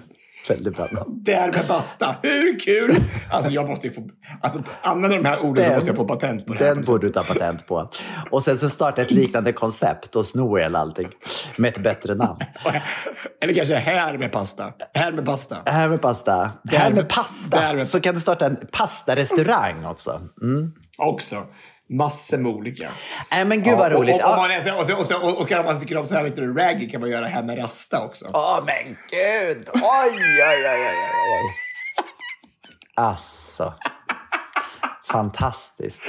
[0.48, 0.88] Väldigt bra.
[1.08, 2.16] Där med basta.
[2.24, 2.96] Hur kul?
[3.32, 4.02] Alltså jag måste ju få...
[4.42, 6.76] Alltså använder de här orden så Den- måste jag få patent på det här.
[6.76, 7.90] Den borde du ta patent på.
[8.32, 11.08] Och sen så starta ett liknande koncept och sno hela allting
[11.58, 12.40] med ett bättre namn.
[13.44, 14.74] Eller kanske här med pasta.
[14.94, 15.58] Här med pasta.
[15.66, 16.52] Här med pasta.
[16.72, 17.74] Här med- pasta.
[17.74, 20.22] med- Så kan du starta en pastarestaurang också.
[20.42, 20.72] Mm.
[20.98, 21.44] Också.
[21.90, 22.90] Massor med olika.
[23.32, 24.16] Nej men gud vad Ja, roligt.
[24.16, 24.32] Och, Ja.
[24.32, 26.36] och, man och, så- och, så- och, och, och man tycker om så här, vet
[26.36, 28.26] du, raggy kan man göra här med rasta också.
[28.34, 29.70] Åh men gud!
[29.74, 29.82] Oj,
[30.14, 30.96] oj, oj, oj,
[31.34, 31.56] oj.
[32.96, 33.74] Alltså.
[35.12, 36.02] Fantastiskt.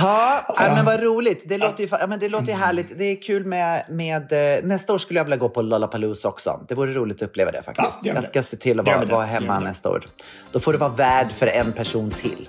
[0.00, 1.42] Ja, nej, men vad roligt.
[1.48, 2.98] Det låter ju, ja, men det låter härligt.
[2.98, 4.32] Det är kul med, med...
[4.32, 6.60] eh, Nästa år skulle jag vilja gå på Lollapalooza också.
[6.68, 8.00] Det vore roligt att uppleva det faktiskt.
[8.04, 8.26] Ja, jag det.
[8.26, 9.12] ska se till att vara, det.
[9.12, 9.64] vara hemma det.
[9.64, 10.04] nästa år.
[10.52, 12.48] Då får du vara värd för en person till.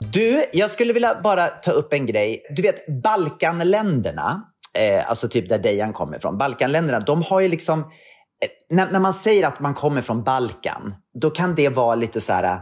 [0.00, 2.42] Du, jag skulle vilja bara ta upp en grej.
[2.50, 4.42] Du vet, Balkanländerna,
[4.78, 6.38] eh, alltså typ där Dejan kommer ifrån.
[6.38, 7.80] Balkanländerna, de har ju liksom...
[7.80, 12.20] Eh, när, när man säger att man kommer från Balkan, då kan det vara lite
[12.20, 12.60] så här...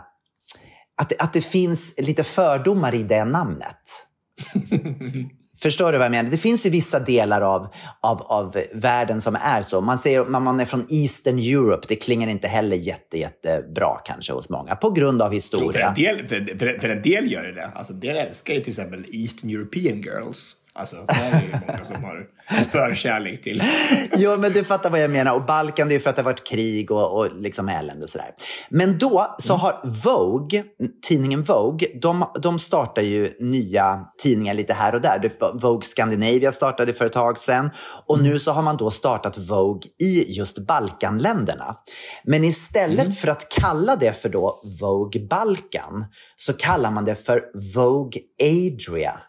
[0.96, 4.06] Att, att det finns lite fördomar i det namnet.
[5.64, 6.30] Förstår du vad jag menar?
[6.30, 7.68] Det finns ju vissa delar av,
[8.00, 9.80] av, av världen som är så.
[9.80, 11.86] Man säger att man är från Eastern Europe.
[11.88, 15.88] Det klingar inte heller jätte, jättebra kanske hos många på grund av Jo, för, historia.
[15.88, 17.70] en del, för, för, för en del gör det det.
[17.74, 20.56] Alltså, en del älskar ju till exempel Eastern European girls.
[20.76, 22.26] Alltså, det är ju många som har
[22.70, 23.62] förkärlek till.
[24.16, 25.34] Jo, men du fattar vad jag menar.
[25.34, 28.02] Och Balkan, det är ju för att det har varit krig och, och liksom elände
[28.02, 28.30] och sådär.
[28.68, 30.64] Men då så har Vogue,
[31.08, 35.30] tidningen Vogue, de, de startar ju nya tidningar lite här och där.
[35.60, 37.70] Vogue Scandinavia startade för ett tag sedan.
[38.06, 41.76] Och nu så har man då startat Vogue i just Balkanländerna.
[42.24, 46.06] Men istället för att kalla det för då Vogue Balkan
[46.36, 47.42] så kallar man det för
[47.74, 49.20] Vogue Adria.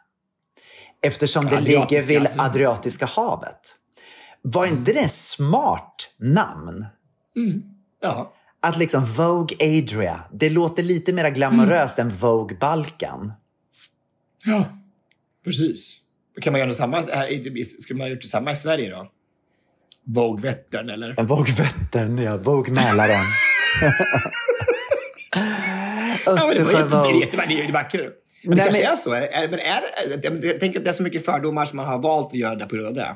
[1.08, 2.28] Eftersom det ligger vid.
[2.38, 3.76] Adriatiska havet.
[4.41, 6.86] Var inte det ett smart namn?
[8.02, 8.34] Ja.
[8.60, 13.34] Att liksom Vogue Adria, det låter lite mer glamoröst än Vogue Balkan.
[14.46, 14.65] ja,
[15.44, 15.98] precis.
[16.41, 16.98] Kan man göra något samma?
[17.02, 19.12] här- Skulle man ha gjort detsamma i Sverige då?
[20.04, 21.24] Vogue Vättern eller?
[21.24, 22.38] Vogue Vättern, ja.
[22.38, 23.26] Vogue Mälaren.
[26.26, 26.96] Ja, det var Östersjö jätte,
[27.38, 27.46] Vogue.
[27.48, 28.13] det är vackert.
[28.46, 29.38] Men det Nej, kanske men- är så.
[29.38, 32.28] Är, men är, jag tänker att det är så mycket fördomar som man har valt
[32.28, 33.16] att göra det på grund av det.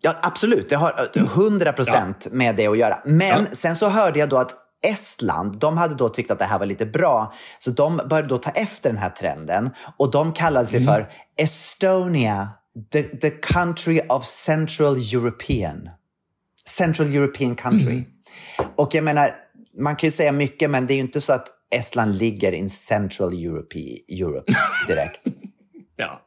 [0.00, 0.68] Ja, absolut.
[0.68, 3.00] Det har eh, 100 procent med det att göra.
[3.04, 3.44] Men Ja.
[3.52, 4.54] sen så hörde jag då att
[4.86, 7.34] Estland, de hade då tyckt att det här var lite bra.
[7.58, 9.70] Så de började då ta efter den här trenden.
[9.96, 12.48] Och de kallade sig för Estonia,
[12.92, 15.88] the, the country of central European.
[16.66, 18.04] Central European country.
[18.76, 19.30] Och jag menar,
[19.78, 22.70] man kan ju säga mycket, men det är ju inte så att Estland ligger in
[22.70, 23.78] central Europe,
[24.08, 24.52] Europe
[24.86, 25.20] direkt.
[25.96, 26.22] Ja.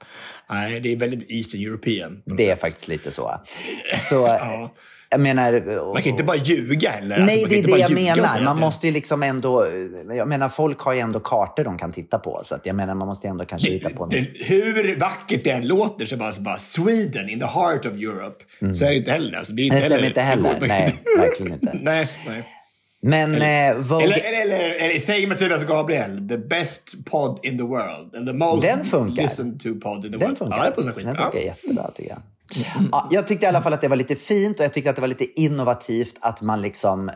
[0.50, 2.22] Nej, det är väldigt Eastern European.
[2.26, 2.62] Det är sätt.
[2.62, 3.42] faktiskt lite så.
[3.90, 5.18] Så, Ja.
[5.18, 5.52] menar...
[5.94, 7.20] Man kan inte bara ljuga heller.
[7.20, 8.44] Nej, Alltså, det är det jag och menar.
[8.44, 9.68] Man måste ju liksom ändå...
[10.18, 12.42] Jag menar, folk har ju ändå kartor de kan titta på.
[12.46, 14.12] Så att jag menar, man måste ändå kanske hitta på något.
[14.12, 17.94] det, hur vackert det än låter så bara, så bara Sweden in the heart of
[17.94, 18.44] Europe.
[18.74, 19.38] Så är det inte heller.
[19.38, 20.60] Alltså, det, är inte Det stämmer heller, inte heller.
[20.68, 21.80] Nej, verkligen inte.
[21.82, 22.44] nej, nej.
[23.06, 24.04] Men eh, Vogue...
[24.06, 28.16] Eller, eller, eller, eller säger Mattias Gabriel, the best pod in the world.
[28.16, 29.22] And the most Den funkar.
[29.24, 30.38] listened to pod in the Den world.
[30.38, 30.58] funkar.
[30.58, 31.02] Ja, den funkar.
[31.04, 32.20] Den funkar jättebra tycker jag.
[32.92, 34.96] Ja, jag tyckte i alla fall att det var lite fint och jag tyckte att
[34.96, 37.12] det var lite innovativt att man liksom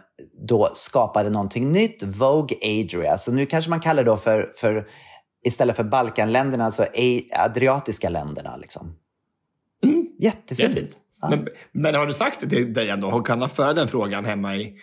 [0.47, 2.03] då skapade någonting nytt.
[2.03, 3.17] Vogue Adria.
[3.17, 4.87] Så nu kanske man kallar det då för, för
[5.45, 8.57] istället för Balkanländerna, alltså A- Adriatiska länderna.
[8.57, 8.95] Liksom.
[10.19, 10.59] Jättefint.
[10.59, 10.97] Jättefint.
[11.21, 11.29] Ja.
[11.29, 13.19] Men, men har du sagt det till dig ändå?
[13.21, 14.73] Kan han föra den frågan hemma i,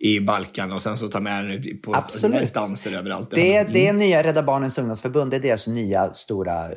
[0.00, 2.40] i Balkan och sen så ta med den på Absolut.
[2.40, 3.30] instanser överallt?
[3.30, 3.72] Det, Mm.
[3.72, 5.30] det är nya Rädda Barnens ungdomsförbund.
[5.30, 6.76] Det är deras nya stora eh,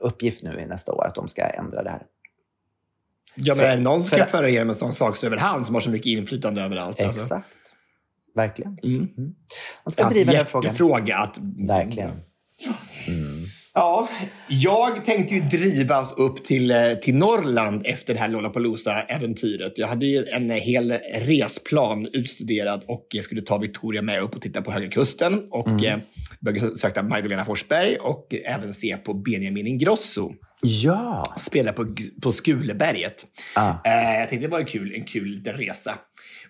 [0.00, 2.02] uppgift nu i nästa år, att de ska ändra det här.
[3.34, 5.42] Ja, men det någon för- ska föra igenom en sån sak så är det väl
[5.44, 7.00] han som har så mycket inflytande överallt.
[7.00, 7.20] Alltså.
[7.20, 7.46] Exakt.
[8.34, 8.78] Verkligen.
[8.82, 8.96] Mm.
[9.18, 9.30] Mm.
[9.84, 11.04] Man ska Ja, driva den jättefråga frågan.
[11.06, 11.38] fråga att...
[11.68, 12.10] Verkligen.
[13.78, 14.08] Ja,
[14.48, 19.72] jag tänkte ju drivas upp till, eh, till Norrland efter det här Lollapalooza-äventyret.
[19.76, 24.42] Jag hade ju en hel resplan utstuderad och jag skulle ta Victoria med upp och
[24.42, 25.84] titta på Höga Kusten och Mm.
[25.84, 25.98] eh,
[26.40, 31.34] börja söka Magdalena Forsberg och även se på Benjamin Ingrosso Ja!
[31.38, 33.26] spela på, på Skuleberget.
[33.54, 33.70] Ah.
[33.84, 35.98] Eh, jag tänkte det var en kul, en kul liten resa.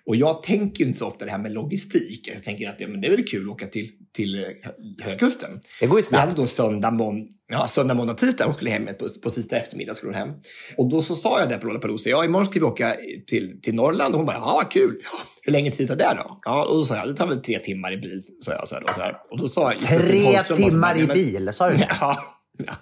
[0.07, 2.29] Och jag tänker ju inte så ofta det här med logistik.
[2.35, 5.19] Jag tänker att ja, men det är väl kul att åka till, till eh, Höga
[5.19, 5.61] Kusten.
[5.81, 6.37] Det går ju Vi hade snabbt.
[6.37, 8.53] då söndag, mån ja, söndag måndag, tisdag.
[8.53, 9.95] Skulle hem på, på sista eftermiddag.
[9.95, 10.31] Skulle hon hem.
[10.77, 12.11] Och då så sa jag det på Lollapalooza.
[12.11, 14.15] Ja, imorgon ska vi åka till, till Norrland.
[14.15, 15.03] Och hon bara, ja, kul.
[15.43, 16.39] Hur länge tid tar det då?
[16.45, 18.23] Ja, och då sa jag, det tar väl tre timmar i bil.
[18.41, 19.17] Sa jag, så här, då, så här.
[19.31, 21.89] Och då sa jag, Tre Holmström timmar "Nej, i bil, sa du det?
[22.01, 22.17] Ja.
[22.67, 22.75] ja.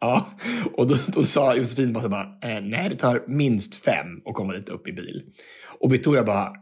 [0.00, 0.26] ja.
[0.72, 4.34] Och då, då sa Josefin bara, så bara eh, nej det tar minst fem att
[4.34, 5.22] komma dit upp i bil.
[5.80, 6.52] Och Victoria bara,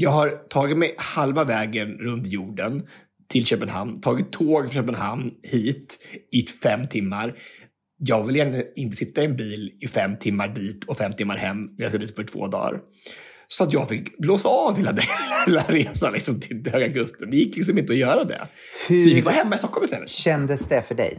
[0.00, 2.82] jag har tagit mig halva vägen runt jorden
[3.28, 5.98] till Köpenhamn, tagit tåg från Köpenhamn hit
[6.32, 7.34] i fem timmar.
[7.98, 11.36] Jag vill gärna inte sitta i en bil i fem timmar dit och fem timmar
[11.36, 11.68] hem.
[11.76, 12.80] Jag ska dit på två dagar.
[13.48, 15.04] Så att jag fick blåsa av hela den
[15.46, 17.30] hela resan liksom, till Höga Kusten.
[17.30, 18.48] Det gick liksom inte att göra det.
[18.86, 20.08] Så vi fick vara hemma i Stockholm istället.
[20.08, 21.18] kändes det för dig?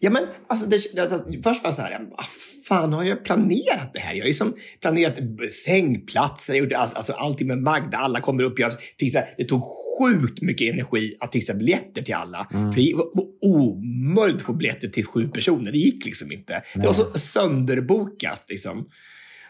[0.00, 2.24] Ja, men alltså, det, det, först var jag så här, vad
[2.68, 4.14] fan har jag planerat det här?
[4.14, 5.18] Jag har ju som planerat
[5.64, 8.58] sängplatser, jag gjorde allt, alltså, allting med Magda, alla kommer upp.
[8.58, 12.46] Jag fixade, det tog sjukt mycket energi att fixa biljetter till alla.
[12.50, 16.62] För det var omöjligt att få biljetter till sju personer, det gick liksom inte.
[16.74, 18.88] Det var så sönderbokat liksom.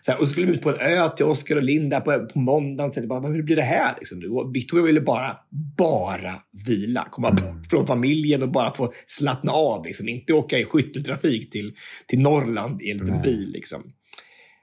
[0.00, 2.26] Så här, och så skulle vi ut på en ö till Oskar och Linda på,
[2.32, 2.90] på måndagen.
[2.92, 3.94] Så bara, "Men hur blir det här?
[3.98, 4.50] Liksom.
[4.54, 5.36] Victoria ville bara,
[5.76, 6.34] bara
[6.66, 7.08] vila.
[7.10, 9.84] Komma bort från familjen och bara få slappna av.
[9.84, 10.08] Liksom.
[10.08, 11.72] Inte åka i skytteltrafik till,
[12.06, 13.50] till Norrland i en liten bil.
[13.52, 13.82] Liksom.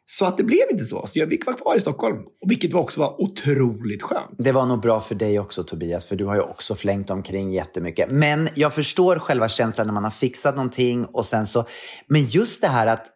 [0.08, 1.08] Så att det blev inte så.
[1.08, 2.18] Så jag fick vara kvar i Stockholm.
[2.48, 4.36] Vilket också var otroligt skönt.
[4.38, 7.52] Det var nog bra för dig också Tobias, för du har ju också flängt omkring
[7.54, 8.12] jättemycket.
[8.12, 11.66] Men jag förstår själva känslan när man har fixat någonting och sen så...
[12.08, 13.08] Men just det här att,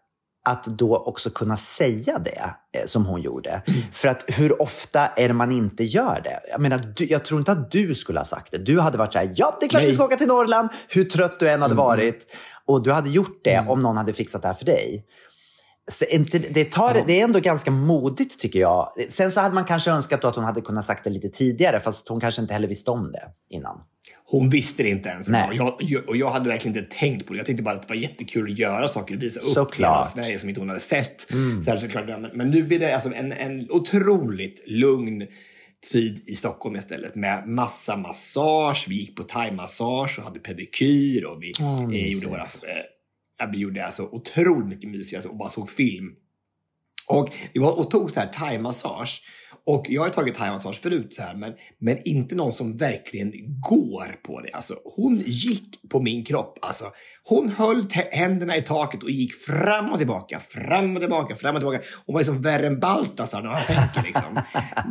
[0.46, 3.62] att då också kunna säga det eh, som hon gjorde.
[3.92, 6.40] För att hur ofta är det man inte gör det?
[6.52, 8.58] Jag menar, du, jag tror inte att du skulle ha sagt det.
[8.58, 11.04] Du hade varit så här, ja det är klart vi ska åka till Norrland, hur
[11.04, 12.28] trött du än hade varit.
[12.66, 15.06] Och du hade gjort det om någon hade fixat det här för dig.
[15.92, 18.92] Så inte, det, tar, det är ändå ganska modigt tycker jag.
[19.10, 22.10] Sen så hade man kanske önskat att hon hade kunnat sagt det lite tidigare, fast
[22.10, 23.82] hon kanske inte heller visste om det innan.
[24.32, 25.30] Hon visste det inte ens.
[25.30, 25.50] Nej.
[25.50, 27.38] Och jag, jag, och jag hade verkligen inte tänkt på det.
[27.38, 29.78] Jag tänkte bara att det var jättekul att göra saker och visa upp Såklart.
[29.78, 31.22] hela Sverige som inte hon hade sett.
[31.66, 35.28] Så här, såklart, men, men nu blir det alltså en, en otroligt lugn
[35.92, 38.86] tid i Stockholm istället med massa massage.
[38.90, 42.42] Vi gick på thaimassage och hade pedikyr och vi Åh, eh, gjorde våra...
[42.42, 46.12] Eh, vi gjorde alltså otroligt mycket mysigt alltså, och bara såg film.
[47.10, 49.22] Och vi var och tog så här thaimassage.
[49.66, 53.32] Och jag har tagit thaimassage förut så här, men, men inte någon som verkligen
[53.70, 54.52] går på det.
[54.52, 56.60] Alltså, hon gick på min kropp.
[56.62, 56.92] Alltså,
[57.24, 61.62] hon höll händerna i taket och gick fram och tillbaka, fram och tillbaka, fram och
[61.62, 61.82] tillbaka.
[62.06, 64.42] Hon var liksom värre än Baltasar när han tänker liksom.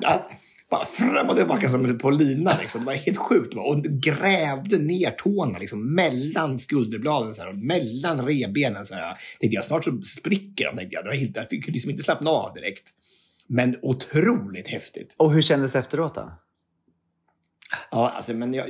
[0.71, 2.59] Bara fram och tillbaka som på lina.
[2.61, 2.81] Liksom.
[2.81, 3.55] Det var helt sjukt.
[3.55, 8.87] Och grävde ner tårna liksom, mellan skulderbladen, så här, och mellan revbenen.
[8.87, 9.19] Så här.
[9.41, 10.77] Tänkte jag, snart så spricker de.
[10.77, 11.05] Tänkte jag.
[11.05, 12.91] Det var helt, jag kunde liksom inte slappna av direkt.
[13.47, 15.15] Men otroligt häftigt.
[15.17, 16.33] Och hur kändes det efteråt då?
[17.91, 18.67] Ja, alltså, men jag,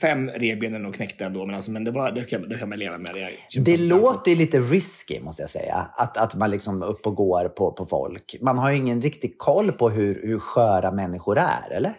[0.00, 2.68] fem revben är nog knäckta ändå, men, alltså, men det, var, det, kan, det kan
[2.68, 3.10] man leva med.
[3.50, 5.74] Jag Det låter ju lite risky, måste jag säga.
[5.98, 8.36] Att, att man liksom upp och går på, på folk.
[8.40, 11.94] Man har ju ingen riktig koll på hur, hur sköra människor är, eller?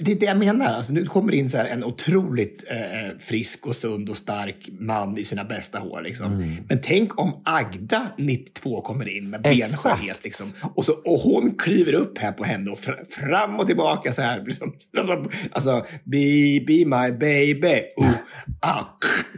[0.00, 0.72] Det är det jag menar.
[0.72, 5.24] Alltså, nu kommer in så en otroligt eh, frisk och sund och stark man i
[5.24, 6.02] sina bästa hår.
[6.02, 6.32] Liksom.
[6.32, 6.56] Mm.
[6.68, 10.24] Men tänk om Agda, 92, kommer in med benskörhet.
[10.24, 10.52] Liksom.
[10.74, 14.22] Och, så, och hon kliver upp här på henne och fr- fram och tillbaka så
[14.22, 14.44] här.
[14.46, 14.74] Liksom.
[15.52, 17.82] Alltså, be, be my baby.
[17.96, 18.10] Oh,
[18.60, 18.84] ah,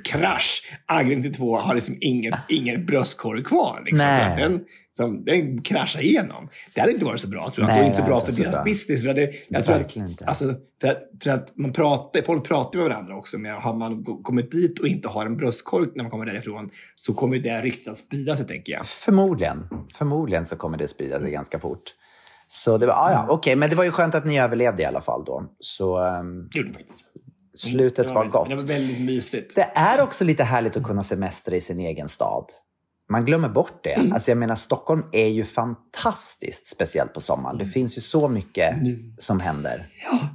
[0.04, 0.62] krasch.
[0.86, 3.82] Agda, 92, har liksom ingen, ingen bröstkorg kvar.
[3.84, 4.06] Liksom.
[4.38, 4.60] Den,
[4.96, 6.48] som, den kraschar igenom.
[6.74, 7.68] Det hade inte varit så bra tror jag.
[7.68, 8.64] Nej, det var inte så bra för så deras bra.
[8.64, 9.02] business.
[9.02, 10.24] För det, jag tror Verkligen att, inte.
[10.24, 13.38] Alltså, för, att, för att man pratar, folk pratar med varandra också.
[13.38, 17.14] Men har man kommit dit och inte har en bröstkorg när man kommer därifrån så
[17.14, 18.86] kommer det ryktet att sprida sig, tänker jag.
[18.86, 19.68] Förmodligen.
[19.94, 21.82] Förmodligen så kommer det sprida sig ganska fort.
[22.48, 24.84] Så det var, ah, ja, okej, men det var ju skönt att ni överlevde i
[24.86, 25.44] alla fall då.
[25.60, 27.04] Så ehm, Det gjorde det faktiskt.
[27.56, 28.48] slutet var gott.
[28.48, 29.54] Det var väldigt mysigt.
[29.54, 32.44] Det är också lite härligt att kunna semestra i sin egen stad.
[33.12, 33.92] Man glömmer bort det.
[33.92, 34.12] Mm.
[34.12, 37.56] Alltså jag menar, Stockholm är ju fantastiskt, speciellt på sommaren.
[37.56, 37.66] Mm.
[37.66, 38.76] Det finns ju så mycket
[39.18, 39.86] som händer.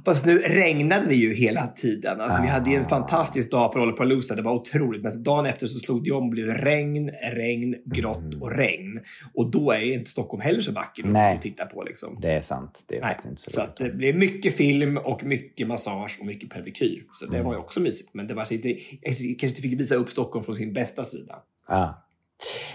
[0.04, 2.20] Fast nu regnade det ju hela tiden.
[2.20, 4.34] Alltså, Vi hade ju en fantastisk dag på Lollapalooza.
[4.34, 5.02] Det var otroligt.
[5.02, 9.00] Men dagen efter så slog det om och blev regn, regn, grått och regn.
[9.34, 11.34] Och då är inte Stockholm heller så vackert Nej.
[11.36, 11.82] att titta på.
[11.82, 12.18] Liksom.
[12.20, 12.84] Det är sant.
[12.88, 13.76] Det är Nej, faktiskt inte så, så roligt.
[13.78, 17.04] det blev mycket film och mycket massage och mycket pedikyr.
[17.12, 18.10] Så det var ju också mysigt.
[18.12, 21.36] Men det var inte, jag kanske inte fick visa upp Stockholm från sin bästa sida.
[21.68, 22.04] Ja.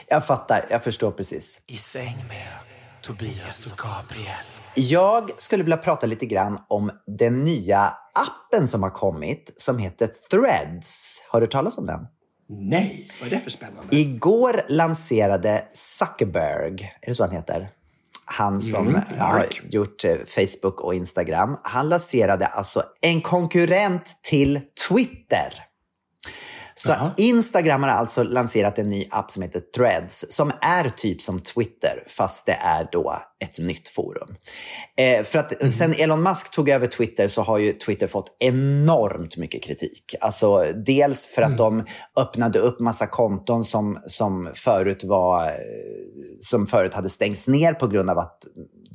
[0.08, 0.66] Jag fattar.
[0.70, 1.62] Jag förstår precis.
[1.68, 2.48] I säng med
[3.02, 4.36] Tobias och Gabriel.
[4.76, 10.10] Jag skulle vilja prata lite grann om den nya appen som har kommit som heter
[10.32, 11.22] Threads.
[11.30, 12.08] Har du talas om den?
[12.50, 13.96] Nej, vad är det för spännande?
[13.96, 17.70] Igår lanserade Zuckerberg, är det så han heter?
[18.26, 21.58] Han som Mm, har gjort eh, Facebook och Instagram.
[21.64, 25.54] Han lanserade alltså en konkurrent till Twitter.
[26.76, 31.40] Så Instagram har alltså lanserat en ny app som heter Threads som är typ som
[31.40, 34.36] Twitter fast det är då ett nytt forum.
[34.98, 39.38] Eh, för att sen Elon Musk tog över Twitter så har ju Twitter fått enormt
[39.38, 40.16] mycket kritik.
[40.22, 41.86] Alltså dels för att de
[42.18, 45.52] öppnade upp massa konton som, som förut var
[46.40, 48.38] som förut hade stängts ner på grund av att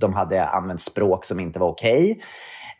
[0.01, 2.21] de hade använt språk som inte var okej.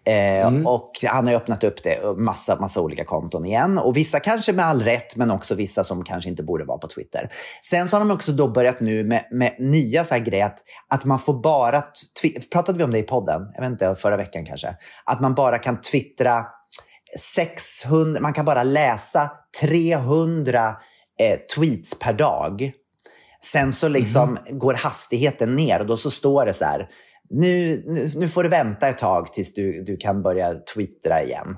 [0.09, 3.79] Eh, Och han har ju öppnat upp det, massa, massa olika konton igen.
[3.79, 6.89] Och vissa kanske med all rätt, men också vissa som kanske inte borde vara på
[6.89, 7.33] Twitter.
[7.63, 10.59] Sen så har de också då börjat nu med, med nya så här grejer, att,
[10.89, 11.83] att man får bara...
[12.53, 13.43] Pratade vi om det i podden?
[13.55, 14.77] Jag vet inte, förra veckan kanske.
[15.05, 16.45] Att man bara kan twittra
[17.19, 20.77] 600, man kan bara läsa 300
[21.21, 22.73] eh, tweets per dag.
[23.45, 26.89] Sen så liksom går hastigheten ner och då så står det så här.
[27.31, 31.57] Nu, nu, nu får du vänta ett tag tills du, du kan börja twittra igen.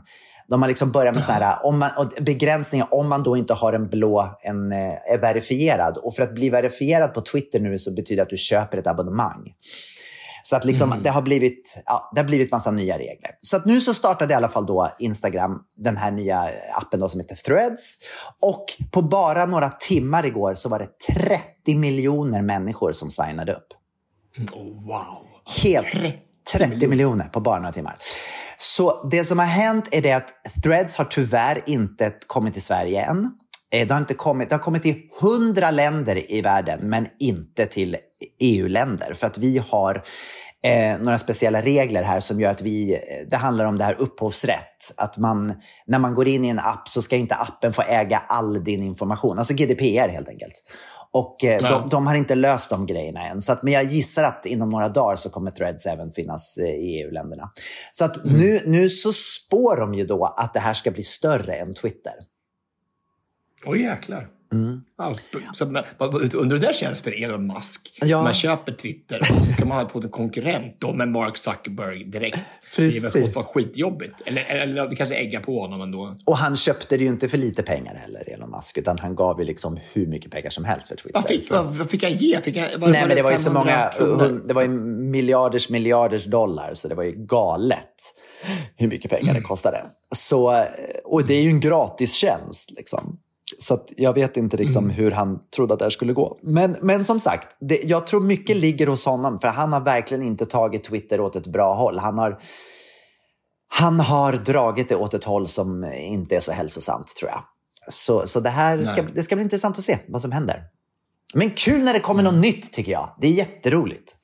[0.49, 3.73] De har liksom börjat med så här, om man, begränsningar om man då inte har
[3.73, 5.97] en blå, en, eh, är verifierad.
[5.97, 8.87] Och för att bli verifierad på Twitter nu så betyder det att du köper ett
[8.87, 9.53] abonnemang.
[10.43, 13.31] Så att liksom, det, har blivit, ja, det har blivit massa nya regler.
[13.41, 17.09] Så att nu så startade i alla fall då Instagram den här nya appen då
[17.09, 17.97] som heter Threads.
[18.41, 21.15] Och på bara några timmar igår så var det
[21.65, 23.67] 30 miljoner människor som signade upp.
[24.53, 25.27] Oh, wow.
[25.63, 25.87] Helt
[26.53, 27.97] 30 miljoner på bara några timmar.
[28.59, 33.03] Så det som har hänt är det att Threads har tyvärr inte kommit till Sverige
[33.05, 33.31] än.
[33.73, 37.67] Eh, Det har, inte kommit, det har kommit till 100 länder i världen, men inte
[37.67, 37.97] till
[38.41, 39.15] EU-länder.
[39.15, 40.03] För att vi har
[40.65, 42.99] eh, några speciella regler här som gör att vi, eh,
[43.31, 44.95] det handlar om det här upphovsrätt.
[44.97, 45.55] Att man,
[45.87, 48.83] när man går in i en app så ska inte appen få äga all din
[48.83, 49.39] information.
[49.39, 50.53] Alltså GDPR helt enkelt.
[51.13, 53.41] Och eh, de, de har inte löst de grejerna än.
[53.41, 56.65] Så att, men jag gissar att inom några dagar så kommer Threads även finnas eh,
[56.65, 57.53] i EU-länderna.
[57.93, 61.55] Så att nu, nu så spår de ju då att det här ska bli större
[61.55, 62.15] än Twitter.
[63.67, 64.29] Oj, jäklar.
[64.53, 64.81] Mm.
[65.53, 65.85] Så, men,
[66.51, 67.99] hur det känns för Elon Musk.
[68.01, 68.23] Ja.
[68.23, 72.05] Man köper Twitter och så ska man ha fått en konkurrent då med Mark Zuckerberg
[72.05, 72.37] direkt.
[72.37, 73.13] Det Precis.
[73.13, 74.21] fått vara skitjobbigt.
[74.27, 76.17] Eller, eller vi kanske äggar på honom ändå.
[76.27, 79.41] Och han köpte det ju inte för lite pengar heller, Elon Musk, utan han gav
[79.41, 81.21] ju liksom hur mycket pengar som helst för Twitter.
[81.21, 82.41] Vad fick, Så- vad, fick han ge?
[82.41, 84.43] Fick han, var, Nej, men det var ju så 500 många, kronor?
[84.47, 87.95] det var ju miljarders miljarders dollar, så det var ju galet
[88.77, 89.83] hur mycket pengar det kostade.
[90.15, 90.65] Så,
[91.05, 92.71] och det är ju en gratis tjänst.
[92.71, 93.19] Liksom.
[93.59, 96.39] Så jag vet inte liksom hur han trodde att det här skulle gå.
[96.43, 100.23] Men, men som sagt, det, jag tror mycket ligger hos honom, för han har verkligen
[100.23, 101.99] inte tagit Twitter åt ett bra håll.
[101.99, 102.41] Han har,
[103.69, 107.45] han har dragit det åt ett håll som inte är så hälsosamt, tror jag.
[107.89, 109.13] Så, så det här ska, Nej.
[109.15, 110.63] det ska bli intressant att se vad som händer.
[111.35, 113.17] Men kul när det kommer något nytt, tycker jag.
[113.21, 114.17] Det är jätteroligt.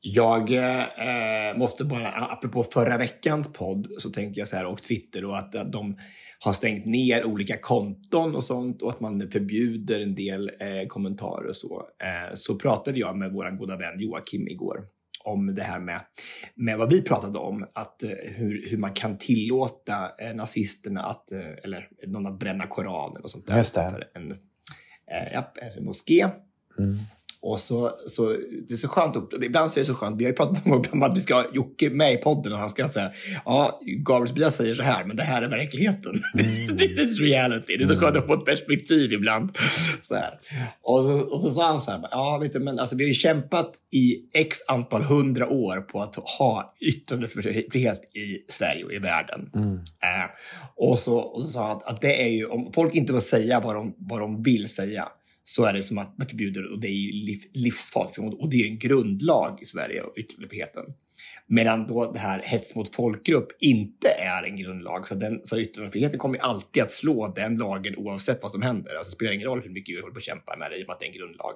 [0.00, 5.24] Jag eh, måste bara, apropå förra veckans podd, så tänker jag så här, och Twitter
[5.24, 5.96] och att, att de
[6.44, 11.48] har stängt ner olika konton och sånt och att man förbjuder en del eh, kommentarer
[11.48, 11.82] och så.
[12.02, 14.86] Eh, så pratade jag med vår goda vän Joakim igår
[15.24, 16.00] om det här med,
[16.54, 21.32] med vad vi pratade om, att eh, hur, hur man kan tillåta eh, nazisterna att,
[21.32, 23.56] eh, eller någon att bränna Koranen och sånt där.
[23.56, 24.08] Just det.
[24.14, 26.28] En, eh, ja, en moské.
[27.40, 28.28] Och så, så,
[28.68, 30.92] det är så skönt, upp- ibland så är det så skönt, vi har ju pratat
[30.92, 33.12] om att vi ska ha Jocke med i podden och han ska säga,
[33.44, 36.22] ja, Gabriel Tobias säger så här, men det här är verkligheten.
[36.38, 37.76] This, is, this is reality.
[37.76, 39.50] Det är så skönt att få ett perspektiv ibland.
[40.02, 40.38] Så här.
[40.82, 43.08] Och, så, och så sa han så här, ja, vet du, men alltså, vi har
[43.08, 48.98] ju kämpat i x antal hundra år på att ha yttrandefrihet i Sverige och i
[48.98, 49.50] världen.
[50.02, 50.30] Eh,
[50.76, 53.20] och, så, och så sa han att, att det är ju, om folk inte får
[53.20, 55.08] säga vad de, vad de vill säga,
[55.48, 58.18] så är det som att man förbjuder och det är liv, livsfarligt.
[58.18, 60.84] Och det är en grundlag i Sverige, och yttrandefriheten.
[61.46, 65.08] Medan då det här hets mot folkgrupp inte är en grundlag.
[65.08, 68.94] Så, den, så yttrandefriheten kommer alltid att slå den lagen oavsett vad som händer.
[68.94, 70.82] Alltså, det spelar ingen roll hur mycket vi håller på att kämpa med det i
[70.82, 71.54] och med att det är en grundlag.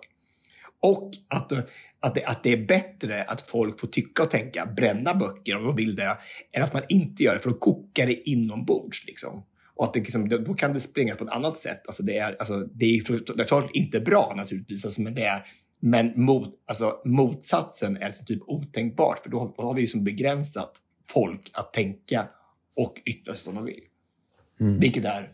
[0.83, 1.53] Och att,
[2.01, 5.65] att, det, att det är bättre att folk får tycka och tänka, bränna böcker om
[5.65, 6.19] de vill det,
[6.53, 9.07] än att man inte gör det, för då kokar det inombords.
[9.07, 9.43] Liksom.
[9.75, 11.87] Och att det, liksom, då kan det springa på ett annat sätt.
[11.87, 15.47] Alltså det, är, alltså det är klart inte bra naturligtvis, alltså, men, det är,
[15.81, 20.73] men mot, alltså, motsatsen är liksom typ otänkbart, för då har, vi liksom begränsat
[21.09, 22.29] folk att tänka
[22.77, 23.81] och yttra sig som de vill.
[24.81, 25.33] Vilket är,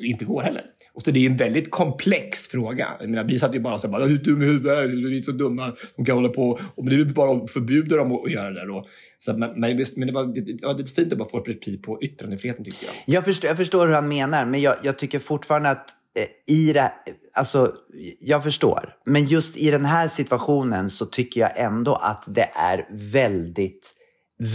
[0.00, 0.64] inte går heller.
[0.94, 2.88] Och så det är en väldigt komplex fråga.
[3.00, 5.08] Jag menar, vi satt ju bara så här, bara, du dum i huvudet är?
[5.10, 5.72] Vi är så dumma.
[5.96, 6.58] De kan hålla på.
[6.74, 8.60] Och men det är väl bara att förbjuda dem att, göra det.
[8.60, 8.86] där Då.
[9.18, 11.82] Så, men, men, visst, men det var, det var fint att bara få ett perspektiv
[11.82, 12.94] på yttrandefriheten tycker jag.
[13.06, 16.72] Jag förstår, jag förstår hur han menar, men jag, jag tycker fortfarande att eh, i
[16.72, 16.92] det,
[17.34, 17.72] alltså,
[18.20, 18.94] jag förstår.
[19.04, 23.94] Men just i den här situationen så tycker jag ändå att det är väldigt,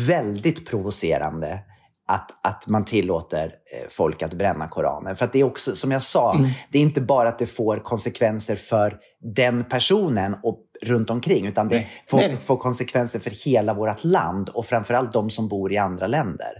[0.07, 1.59] väldigt provocerande
[2.07, 5.15] att, att man tillåter eh, folk att bränna Koranen.
[5.15, 6.37] För att det är också, som jag sa,
[6.71, 8.97] det är inte bara att det får konsekvenser för
[9.35, 14.65] den personen och runt omkring, utan det får, får konsekvenser för hela vårt land och
[14.65, 16.51] framförallt de som bor i andra länder.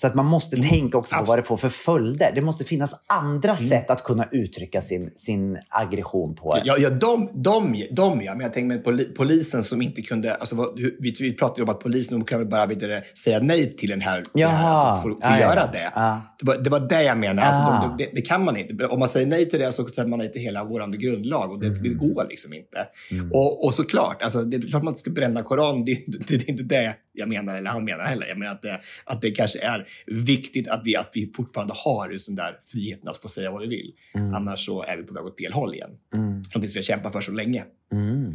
[0.00, 2.32] Så att man måste tänka också på vad det får för följder.
[2.34, 6.58] Det måste finnas andra sätt att kunna uttrycka sin, sin aggression på.
[6.64, 8.34] Ja, ja de, de, de ja.
[8.34, 10.34] Men jag tänker med poli, polisen som inte kunde...
[10.34, 13.88] Alltså, vad, vi, vi pratade om att polisen kan väl bara du, säga nej till
[13.88, 15.92] den här, det här att de får, får Ja, göra det.
[16.40, 17.46] Det, var, det var det jag menade.
[17.46, 18.86] Alltså, de, det, det kan man inte.
[18.86, 21.60] Om man säger nej till det så säger man nej till hela vår grundlag och
[21.60, 21.82] det, Mm.
[21.82, 22.86] det går liksom inte.
[23.32, 25.84] Och, och såklart, alltså, det är klart man ska bränna Koran.
[25.84, 28.26] Det, det, det är inte det jag menar, eller han menar heller.
[28.26, 32.10] Jag menar att det, att det kanske är viktigt att vi, att vi fortfarande har
[32.10, 33.92] just den där friheten att få säga vad vi vill.
[34.14, 34.34] Mm.
[34.34, 35.90] Annars så är vi på väg åt fel håll igen.
[36.12, 37.64] Någonting som vi har kämpat för så länge.
[37.92, 38.32] Mm.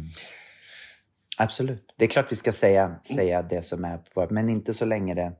[1.36, 1.94] Absolut.
[1.98, 5.14] Det är klart vi ska säga, säga det som är på, men inte så länge
[5.14, 5.32] det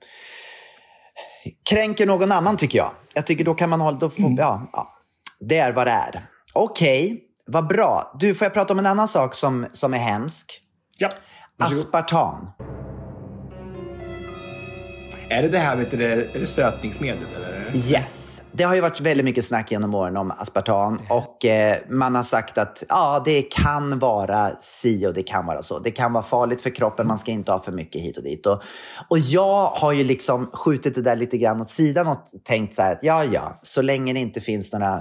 [1.71, 2.93] kränker någon annan tycker jag.
[3.15, 4.99] Jag tycker då kan man hålla, då får, ja, ja,
[5.41, 6.23] det är vad det är.
[6.53, 8.17] Okej, vad bra.
[8.21, 10.61] Du, får jag prata om en annan sak som, som är hemsk?
[10.99, 11.11] Ja.
[11.57, 12.74] Varsågod.
[15.35, 17.29] Är det det här, det, det sötningsmedlet?
[17.37, 17.77] Eller?
[17.93, 18.43] Yes.
[18.53, 22.23] Det har ju varit väldigt mycket snack genom åren om aspartam och eh, man har
[22.23, 25.79] sagt att ja, det kan vara si och det kan vara så.
[25.79, 28.47] Det kan vara farligt för kroppen, man ska inte ha för mycket hit och dit.
[28.47, 28.63] Och,
[29.09, 32.83] och jag har ju liksom skjutit det där lite grann åt sidan och tänkt så
[32.83, 35.01] här att ja, ja, så länge det inte finns några eh,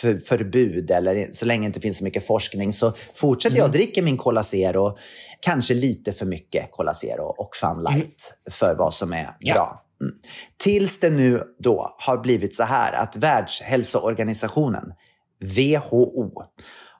[0.00, 3.72] för, förbud eller så länge det inte finns så mycket forskning så fortsätter jag att
[3.72, 4.98] dricka min Cola Zero,
[5.40, 9.54] kanske lite för mycket Cola Zero och Fun Light för vad som är Ja.
[9.54, 9.82] bra.
[10.00, 10.14] Mm.
[10.56, 14.92] Tills det nu då har blivit så här att Världshälsoorganisationen,
[15.40, 16.42] WHO,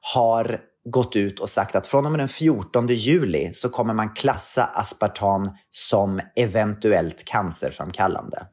[0.00, 0.60] har
[0.90, 4.64] gått ut och sagt att från och med den 14 juli så kommer man klassa
[4.64, 8.46] aspartam som eventuellt cancerframkallande.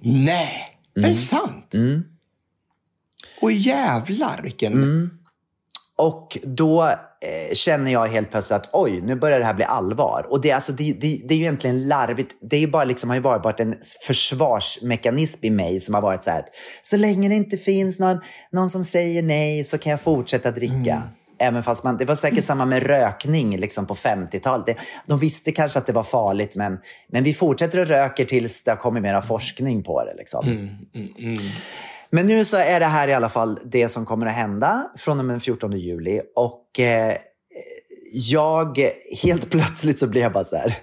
[0.00, 1.74] Nej, är det sant?
[1.74, 2.02] Mm.
[3.40, 4.72] Åh jävlar vilken...
[4.72, 5.10] Mm.
[5.96, 6.94] Och då
[7.54, 10.26] känner jag helt plötsligt att oj, nu börjar det här bli allvar.
[10.30, 12.34] Och det, är alltså, det, det, det är ju egentligen larvigt.
[12.50, 13.74] Det är ju bara, liksom, har ju varit en
[14.06, 16.48] försvarsmekanism i mig som har varit så här att
[16.82, 18.20] så länge det inte finns någon,
[18.52, 21.02] någon som säger nej så kan jag fortsätta dricka.
[21.38, 24.66] Även fast man, det var säkert samma med rökning liksom på 50-talet.
[24.66, 26.78] Det- De visste kanske att det var farligt, men,
[27.12, 30.14] men vi fortsätter att röka tills det har kommit mera forskning på det.
[30.14, 30.46] Liksom.
[32.12, 35.18] Men nu så är det här i alla fall det som kommer att hända från
[35.18, 36.20] och med den 14 juli.
[36.34, 37.16] Och eh,
[38.12, 38.78] jag,
[39.22, 40.76] helt plötsligt så blir jag bara så här.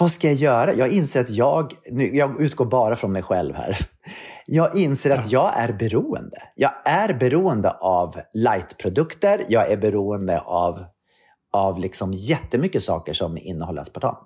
[0.00, 0.74] Vad ska jag göra?
[0.74, 3.78] Jag inser att jag, nu, jag utgår bara från mig själv här.
[4.46, 6.36] Jag inser att jag är beroende.
[6.56, 9.44] Jag är beroende av lightprodukter.
[9.48, 10.84] Jag är beroende av,
[11.52, 14.16] av liksom jättemycket saker som innehåller aspartam.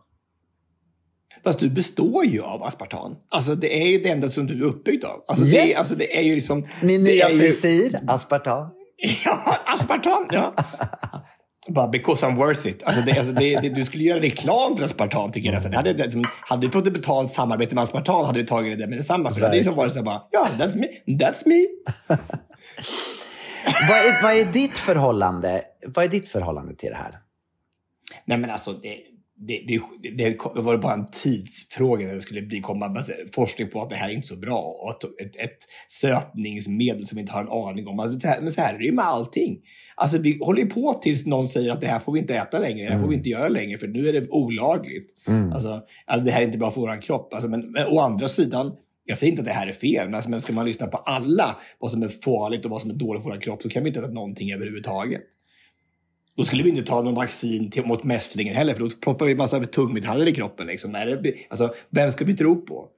[1.44, 3.16] Fast du består ju av aspartam.
[3.28, 5.24] Alltså det är ju det enda som du är uppbyggd av.
[5.28, 5.78] Alltså, det, är, Yes.
[5.78, 6.66] alltså, det är ju liksom...
[6.80, 8.68] Min nya är ju- frisyr, aspartam.
[9.24, 10.54] Ja, aspartam, ja.
[11.68, 12.82] Bara because I'm worth it.
[12.82, 15.72] Alltså det, alltså det, det, du skulle göra reklam för aspartam tycker jag nästan.
[15.74, 18.86] Hade, det, som- hade vi fått ett betalt samarbete med aspartam hade vi tagit det
[18.86, 19.30] med detsamma.
[19.32, 20.86] För det hade ju som varit så här bara, ja, that's me.
[21.18, 21.66] That's me.
[23.88, 25.62] Vad är, vad är ditt förhållande?
[25.86, 27.18] Vad är ditt förhållande till det här?
[28.24, 28.74] Nej men alltså,
[29.36, 29.80] det, det,
[30.16, 33.96] det, var bara en tidsfråga när det skulle bli, komma massa forskning på att det
[33.96, 34.58] här är inte så bra.
[34.58, 35.58] Och att ett, ett
[35.88, 38.00] sötningsmedel som vi inte har en aning om.
[38.00, 39.58] Alltså, så här, men så här är det ju med allting.
[39.94, 42.58] Alltså vi håller ju på tills någon säger att det här får vi inte äta
[42.58, 45.14] längre, det här får vi inte göra längre för nu är det olagligt.
[45.52, 47.34] Alltså, alltså, det här är inte bra för vår kropp.
[47.34, 48.72] Alltså, men, men å andra sidan,
[49.04, 50.96] jag säger inte att det här är fel, men, alltså, men ska man lyssna på
[50.96, 53.82] alla vad som är farligt och vad som är dåligt för vår kropp så kan
[53.82, 55.22] vi inte äta någonting överhuvudtaget.
[56.36, 59.34] Då skulle vi inte ta någon vaccin till, mot mässlingen heller, för då proppar vi
[59.34, 60.66] massa tungmetaller i kroppen.
[60.66, 60.92] Liksom.
[60.92, 62.88] När det, alltså, vem ska vi tro på?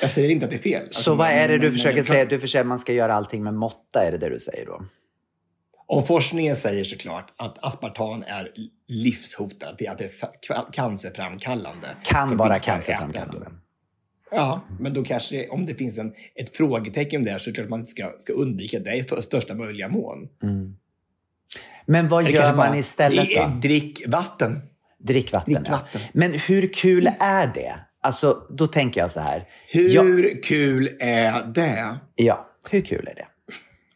[0.00, 0.82] Jag säger inte att det är fel.
[0.82, 2.24] Alltså, Så vad är det du men- försöker men- säga?
[2.24, 4.84] Du försöker att man ska göra allting med måtta, är det det du säger då?
[5.86, 8.48] Och forskningen säger såklart att aspartam är
[8.88, 11.96] livshotande, att det är cancerframkallande.
[12.04, 13.46] Kan vara cancerframkallande.
[14.30, 17.54] Ja, men då kanske det, om det finns en, ett frågetecken där så är det
[17.54, 20.28] klart att man inte ska, ska undvika det i största möjliga mån.
[21.86, 23.58] Men vad Eller gör man istället då?
[23.62, 24.60] Drick vatten.
[25.00, 25.54] Drickvatten.
[25.54, 26.00] drickvatten.
[26.02, 26.08] Ja.
[26.12, 27.74] Men hur kul är det?
[28.02, 29.44] Alltså, då tänker jag så här.
[29.68, 30.02] Hur Ja,
[30.44, 31.98] kul är det?
[32.14, 33.26] ja, hur kul är det?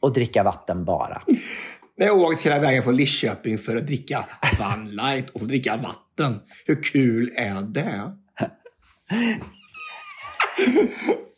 [0.01, 1.22] Och dricka vatten bara.
[1.99, 4.24] När jag åkt hela vägen från Lidköping för att dricka
[4.57, 6.41] Fun Light och dricka vatten.
[6.66, 8.12] Hur kul är det?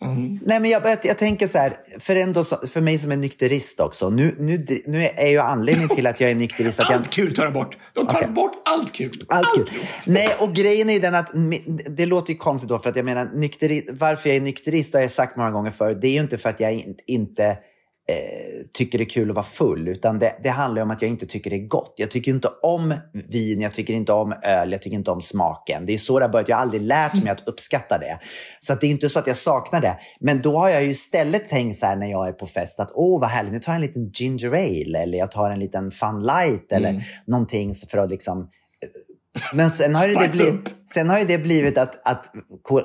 [0.01, 3.17] Nej, men jag, jag, jag tänker så här, för, ändå, så- för mig som är
[3.17, 4.11] nykterist också.
[4.11, 6.97] Nu, nu, nu är ju anledningen till att jag är nykterist att jag...
[6.99, 7.77] Allt kul tar de bort.
[7.93, 8.29] De tar Okej.
[8.31, 9.21] bort allt kul.
[9.29, 9.71] Allt kul.
[10.07, 11.31] Nej, och grejen är ju den att
[11.89, 15.01] det låter ju konstigt då för att jag menar nykterist, varför jag är nykterist har
[15.01, 15.95] jag sagt många gånger förr.
[15.95, 17.59] Det är ju inte för att jag in, inte
[18.09, 21.11] eh, tycker det är kul att vara full, utan det, det handlar om att jag
[21.11, 21.95] inte tycker det är gott.
[21.97, 25.87] Jag tycker inte om vin, jag tycker inte om öl, jag tycker inte om smaken.
[25.87, 26.49] Det är så det har börjat.
[26.49, 28.19] Jag har aldrig lärt mig att uppskatta det.
[28.59, 29.99] Så det är inte så att jag saknar det.
[30.21, 32.91] Men då har jag ju istället tänkt så här när jag är på fest att
[32.95, 35.91] åh vad härligt, nu tar jag en liten ginger ale eller jag tar en liten
[35.91, 38.51] fun light eller någonting för att liksom
[39.55, 42.33] men sen har, ju det blivit, sen har ju det blivit att, att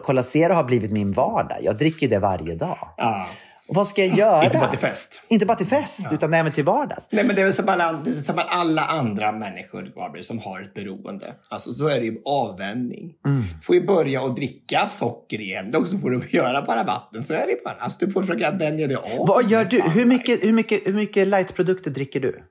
[0.04, 1.58] Cola Zero har blivit min vardag.
[1.62, 2.78] Jag dricker det varje dag.
[2.98, 3.26] Ja.
[3.74, 4.44] Vad ska jag göra?
[4.44, 5.24] Inte bara till fest.
[5.28, 7.10] Inte bara till fest, utan även till vardags.
[7.12, 10.40] Nej, men det är väl som alla, det är som alla andra människor, Gabriel, som
[10.40, 11.34] har ett beroende.
[11.50, 13.14] Alltså, så är det ju avvänjning.
[13.26, 13.44] Mm.
[13.64, 17.24] får ju börja att dricka socker igen och så får du göra bara vatten.
[17.24, 17.76] Så är det bara.
[17.76, 19.28] Alltså, du får försöka vänja dig av.
[19.28, 19.82] Vad gör du?
[19.82, 22.44] Hur mycket, hur mycket, hur mycket lightprodukter dricker du?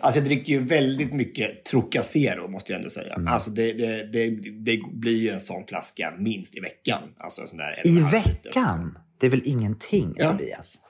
[0.00, 3.14] Alltså jag dricker ju väldigt mycket Trocacero måste jag ändå säga.
[3.14, 3.28] Mm.
[3.28, 7.02] Alltså det, det, det, det blir ju en sån flaska minst i veckan.
[7.18, 8.98] Alltså en sån där I veckan?
[9.20, 10.30] Det är väl ingenting, Ja.
[10.30, 10.80] Tobias?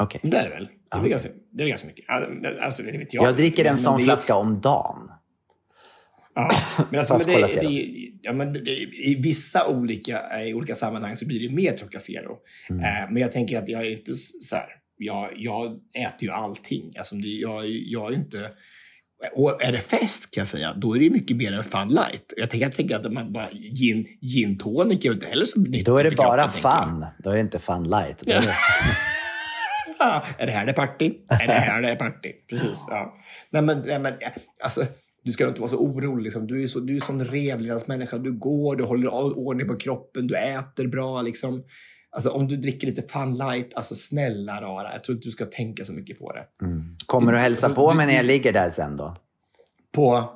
[0.00, 0.20] Okej.
[0.24, 0.64] Det är det väl?
[0.90, 2.04] Det är, väl ganska, det är ganska mycket.
[2.62, 3.26] Alltså, det vet jag.
[3.26, 5.10] Jag dricker en sån är- flaska om dagen.
[6.34, 6.50] Ja,
[6.90, 11.26] men alltså, men det, det, ja, men det, I vissa olika, i olika sammanhang så
[11.26, 12.38] blir det mer Trocacero.
[12.70, 12.84] Mm.
[12.84, 14.68] Eh, men jag tänker att jag är inte så här.
[14.96, 16.92] Jag, jag äter ju allting.
[16.98, 18.50] Alltså, jag, jag är inte...
[19.32, 22.32] Och är det fest kan jag säga, då är det mycket mer än fun light.
[22.36, 25.86] Jag tänker, jag tänker att man bara gin, gin tonic är inte heller så nyttigt
[25.86, 27.06] Då är det bara kroppen, fun.
[27.18, 28.18] Då är det inte fun light.
[28.20, 28.54] Då är det...
[29.98, 31.12] Ja, är det här det är party?
[31.28, 32.32] Är det här det är party?
[32.50, 32.84] Precis.
[32.88, 33.18] Ja.
[33.50, 34.12] Nej, men, nej, men
[34.62, 34.86] alltså,
[35.24, 36.22] du ska inte vara så orolig.
[36.22, 36.46] Liksom.
[36.46, 38.18] Du är så, du är sån revlevnadsmänniska.
[38.18, 41.22] Du går, du håller ordning på kroppen, du äter bra.
[41.22, 41.62] Liksom.
[42.14, 44.92] Alltså, om du dricker lite fun light, alltså snälla rara.
[44.92, 46.44] Jag tror inte du ska tänka så mycket på det.
[47.06, 49.16] Kommer du hälsa Alltså, på du- mig när jag ligger där sen då?
[49.94, 50.28] På,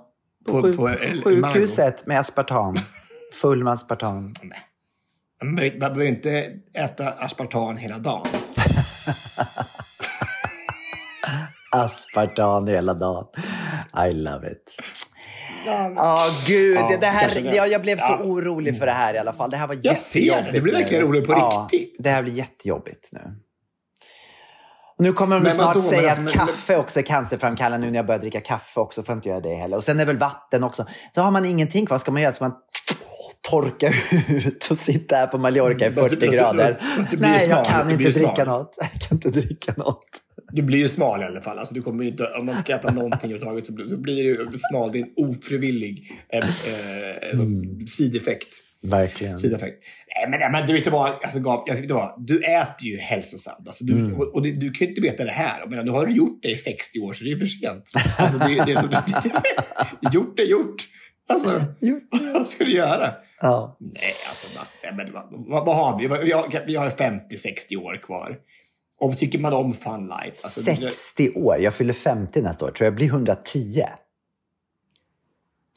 [0.47, 2.75] på, Sjuk- på, eh, sjukhuset med aspartam.
[3.33, 4.33] Full med aspartam.
[5.43, 8.27] man behöver inte äta aspartam hela dagen.
[11.73, 13.27] Aspartam hela dagen.
[14.09, 14.77] I love it.
[15.67, 16.77] Ja, gud.
[16.77, 17.57] Ja, det, här, det.
[17.57, 18.25] jag, jag blev så Ja.
[18.25, 19.51] orolig för det här i alla fall.
[19.51, 20.27] Det här var Jag ser det.
[20.27, 21.33] jättejobbigt Du blir verkligen orolig på
[21.71, 21.97] riktigt.
[21.99, 23.21] Det här blir jättejobbigt nu.
[24.99, 27.87] Och nu kommer de Men snart men säga alltså, att men- kaffe också är cancerframkallande
[27.87, 29.03] nu när jag börjar dricka kaffe också.
[29.03, 29.77] Får jag inte göra det heller.
[29.77, 30.87] Och sen är väl vatten också.
[31.15, 31.99] Så har man ingenting kvar.
[31.99, 32.53] Ska man göra så man
[33.51, 33.93] torka
[34.29, 36.83] ut och sitta här på Mallorca i Fast du- 40 fast du- grader.
[36.97, 38.75] fast du blir Nej, jag kan inte dricka något.
[38.81, 40.05] Jag kan inte dricka något.
[40.53, 41.59] Du blir ju smal i alla fall.
[41.59, 44.59] Alltså, du kommer inte, om man ska äta någonting överhuvudtaget så blir, så blir du
[44.71, 44.93] smal.
[44.93, 47.87] Det är en ofrivillig eh, eh, Mm.
[47.87, 48.49] sideffekt.
[48.83, 49.39] Verkligen.
[49.39, 49.85] sideffekt.
[50.17, 52.87] Nej, men, nej, men du vet vad, alltså, Gab, jag vet inte vad, du äter
[52.87, 53.67] ju hälsosamt.
[53.67, 54.15] Alltså, du, Mm.
[54.15, 55.61] Och, och det, du kan ju inte veta det här.
[55.61, 57.91] Jag menar, nu har du gjort det i 60 år så det är för sent.
[58.19, 58.89] Alltså, det, det är så,
[60.13, 60.83] gjort är gjort.
[61.29, 61.65] Alltså,
[62.35, 63.15] vad ska du göra?
[63.41, 63.77] Ja.
[63.81, 63.93] Nej,
[64.29, 64.47] alltså,
[64.83, 66.07] nej, men, vad, vad, vad har vi?
[66.67, 68.37] Vi har 50-60 år kvar.
[69.01, 70.27] Och tycker man om fun life.
[70.45, 71.57] Alltså, det- 60 år.
[71.61, 72.71] Jag fyller 50 nästa år.
[72.71, 73.85] Tror jag blir 110.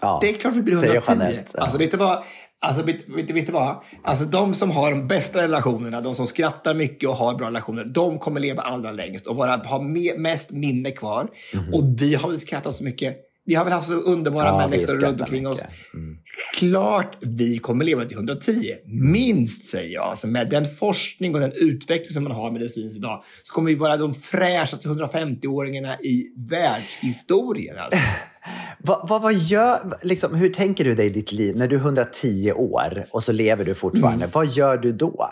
[0.02, 1.24] Ja, Det är klart vi blir säger 110.
[1.24, 1.52] Jeanette.
[1.54, 1.62] Ja.
[1.62, 2.24] Alltså, vet du vad?
[2.62, 3.76] Alltså, vet, vet, du vad?
[4.04, 7.86] Alltså, de som har de bästa relationerna, de som skrattar mycket och har bra relationer,
[7.86, 11.30] de kommer leva allra längst och vara, ha me, mest minne kvar.
[11.74, 13.18] Och vi har väl skrattat så mycket.
[13.50, 14.46] Vi har väl haft så underbara.
[14.46, 15.62] Ja, människor runt omkring oss.
[15.62, 15.94] mycket.
[15.94, 16.18] Mm.
[16.56, 18.76] Klart vi kommer leva till 110.
[18.86, 20.04] Minst, säger jag.
[20.04, 23.76] Alltså, med den forskning och den utveckling som man har medicinskt idag så kommer vi
[23.76, 27.78] vara de fräschaste 150-åringarna i världshistorien.
[27.78, 28.00] Alltså.
[28.80, 31.80] Vad, vad, vad gör, liksom, hur tänker du dig i ditt liv när du är
[31.80, 34.26] 110 år och så lever du fortfarande?
[34.26, 34.30] Mm.
[34.34, 35.30] Vad gör du då?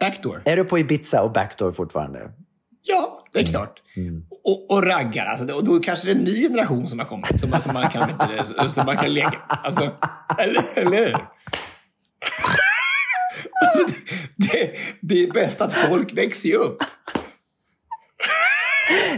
[0.00, 0.42] Backdoor.
[0.44, 2.30] Är du på Ibiza och backdoor fortfarande?
[2.82, 3.50] Ja, det är Mm.
[3.52, 3.82] klart.
[4.44, 5.26] Och, och raggar.
[5.26, 7.40] Alltså, och då kanske det är en ny generation som har kommit.
[7.40, 8.10] Som, som, man, kan,
[8.70, 9.38] som man kan leka.
[9.48, 9.90] Alltså,
[10.38, 11.16] eller, eller hur?
[13.66, 13.94] Alltså,
[14.36, 16.76] det, det, det är bäst att folk växer ju upp.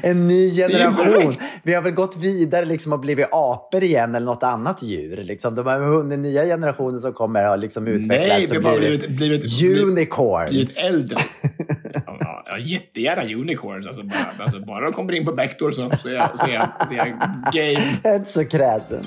[0.02, 1.36] En ny generation.
[1.62, 5.16] Vi har väl gått vidare liksom och blivit apor igen eller något annat djur.
[5.16, 5.54] Liksom.
[5.54, 9.58] De här den nya generationen som kommer har liksom utvecklats Nej, har och blivit, blivit,
[9.58, 10.50] blivit, unicorns.
[10.50, 11.16] blivit äldre.
[12.52, 13.86] Ja, jättegärna unicorns.
[13.86, 16.52] Alltså bara, alltså bara de kommer in på backdoor så, så, är, jag, så, är,
[16.52, 17.08] jag, så är jag
[17.52, 17.98] game.
[18.04, 19.06] Jag inte så kräsen.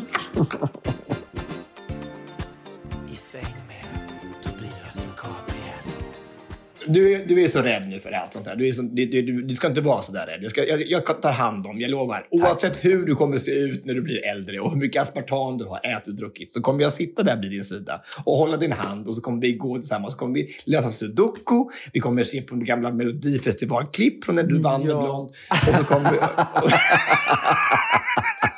[6.88, 8.56] Du, är- du är så rädd nu för allt sånt här.
[8.56, 10.40] Du, är så, du, du, du, ska inte vara så där rädd.
[10.42, 12.28] Jag, ska, jag, jag tar hand om, jag lovar.
[12.32, 15.66] Oavsett hur du kommer se ut när du blir äldre och hur mycket aspartam du
[15.66, 18.72] har ätit och druckit så kommer jag sitta där vid din sida och hålla din
[18.72, 20.14] hand och så kommer vi gå tillsammans.
[20.14, 21.66] Så kommer vi lösa sudoku.
[21.94, 25.02] Vi kommer se på gamla melodifestivalklipp från när du vann Ja.
[25.02, 25.30] Blond.
[25.70, 26.18] Och så kommer vi...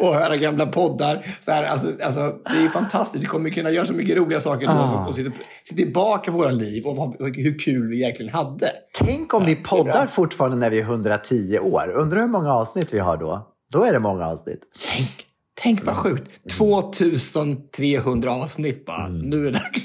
[0.00, 1.26] och höra gamla poddar.
[1.40, 3.22] Så här, alltså, alltså, det är fantastiskt.
[3.24, 5.06] Vi kommer kunna göra så mycket roliga saker då Ah.
[5.08, 5.30] och sitta,
[5.64, 8.70] sitta tillbaka på våra liv och vad, hur kul vi egentligen hade.
[8.98, 11.92] Tänk om vi poddar fortfarande när vi är 110 år.
[11.94, 13.50] Undrar hur många avsnitt vi har då?
[13.72, 14.60] Då är det många avsnitt.
[14.96, 15.10] Tänk,
[15.62, 16.30] tänk vad sjukt.
[16.58, 19.08] 2300 avsnitt bara.
[19.08, 19.82] Nu är det dags.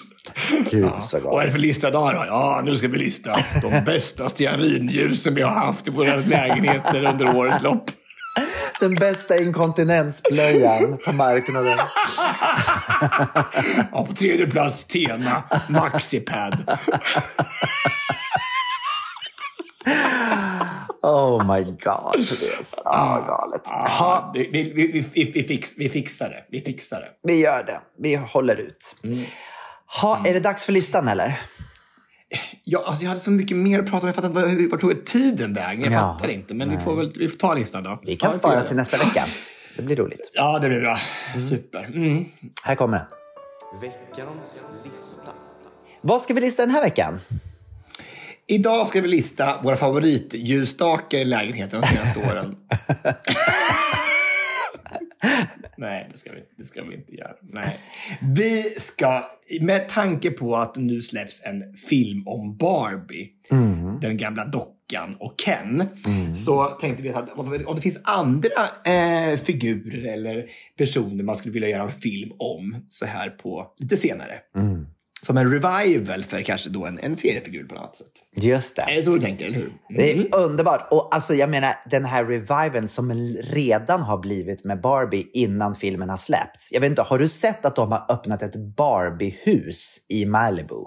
[0.71, 2.23] Gud, så Vad är det för lista idag då?
[2.27, 3.31] Ja, nu ska vi lista
[3.61, 7.91] de bästa stearinljusen vi har haft i våra lägenheter under årets lopp.
[8.80, 11.78] Den bästa inkontinensblöjan på marknaden.
[13.91, 16.80] Ja, på tredje plats tema Maxipad.
[21.01, 22.82] Oh my god, Therese.
[22.86, 23.61] Ja, galet.
[23.65, 24.74] Ja, vi, vi,
[25.13, 26.45] vi, vi, fix, vi fixar det.
[26.49, 27.07] Vi fixar det.
[27.24, 27.82] vi gör det.
[27.97, 28.95] Vi håller ut.
[30.01, 31.39] Ha, är det dags för listan eller?
[32.63, 34.07] Ja, alltså jag hade så mycket mer att prata om.
[34.07, 35.84] Jag fattar inte vart tog tiden vägen?
[35.84, 36.53] Jag Ja, fattar inte.
[36.53, 37.99] Men vi får väl vi får ta listan då.
[38.05, 39.25] Vi kan ja, spara till nästa vecka.
[39.75, 40.32] Det blir roligt.
[40.34, 40.97] Ja, det blir bra.
[41.38, 41.84] Super.
[41.84, 42.25] Mm.
[42.63, 43.07] Här kommer den.
[43.82, 45.32] Veckans lista.
[46.01, 47.19] Vad ska vi lista den här veckan?
[48.47, 52.55] Idag ska vi lista våra favoritljusstakar i lägenheten de senaste åren.
[55.80, 57.36] Nej, det ska, vi, det ska vi inte göra.
[57.41, 57.80] Nej.
[58.36, 59.23] Vi ska,
[59.61, 63.30] med tanke på att nu släpps en film om Barbie,
[64.01, 65.84] den gamla dockan och Ken,
[66.36, 67.30] så tänkte vi att
[67.65, 68.49] om det finns andra
[68.86, 73.97] eh, figurer eller personer man skulle vilja göra en film om så här på lite
[73.97, 74.39] senare.
[75.22, 78.11] Som en revival för kanske då en, en seriefigur på något sätt.
[78.36, 78.82] Just det.
[78.82, 79.74] Är det så du tänker, eller hur?
[79.89, 80.88] Det är underbart.
[80.91, 86.09] Och alltså, jag menar, den här reviven som redan har blivit med Barbie innan filmen
[86.09, 86.72] har släppts.
[86.72, 90.86] Jag vet inte, har du sett att de har öppnat ett Barbie-hus i Malibu?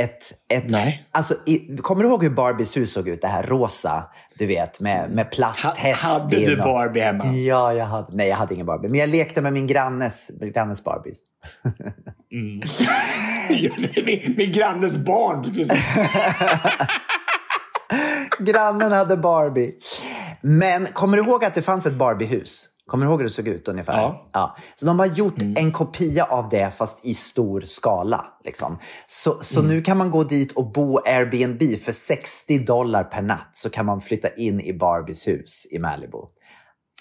[0.00, 1.04] Ett, ett, Nej.
[1.12, 3.22] Alltså, i, kommer du ihåg hur Barbies hus såg ut?
[3.22, 4.04] Det här rosa,
[4.38, 7.26] du vet, med, med Ha, plasthäst hade du och- Barbie hemma?
[7.26, 8.88] Ja, jag hade, nej, jag hade ingen Barbie.
[8.88, 11.22] Men jag lekte med min grannes, grannes Barbies.
[14.06, 15.66] min, min grannes barn.
[18.46, 19.72] Grannen hade Barbie.
[20.40, 22.64] Men kommer du ihåg att det fanns ett Barbie-hus?
[22.86, 23.94] Kommer du ihåg hur det såg ut ungefär?
[24.32, 24.56] Ja.
[24.76, 28.24] Så de har gjort en kopia av det fast i stor skala.
[28.44, 28.78] Liksom.
[29.06, 33.50] Så, så nu kan man gå dit och bo Airbnb för 60 dollar per natt.
[33.52, 36.18] Så kan man flytta in i Barbies hus i Malibu.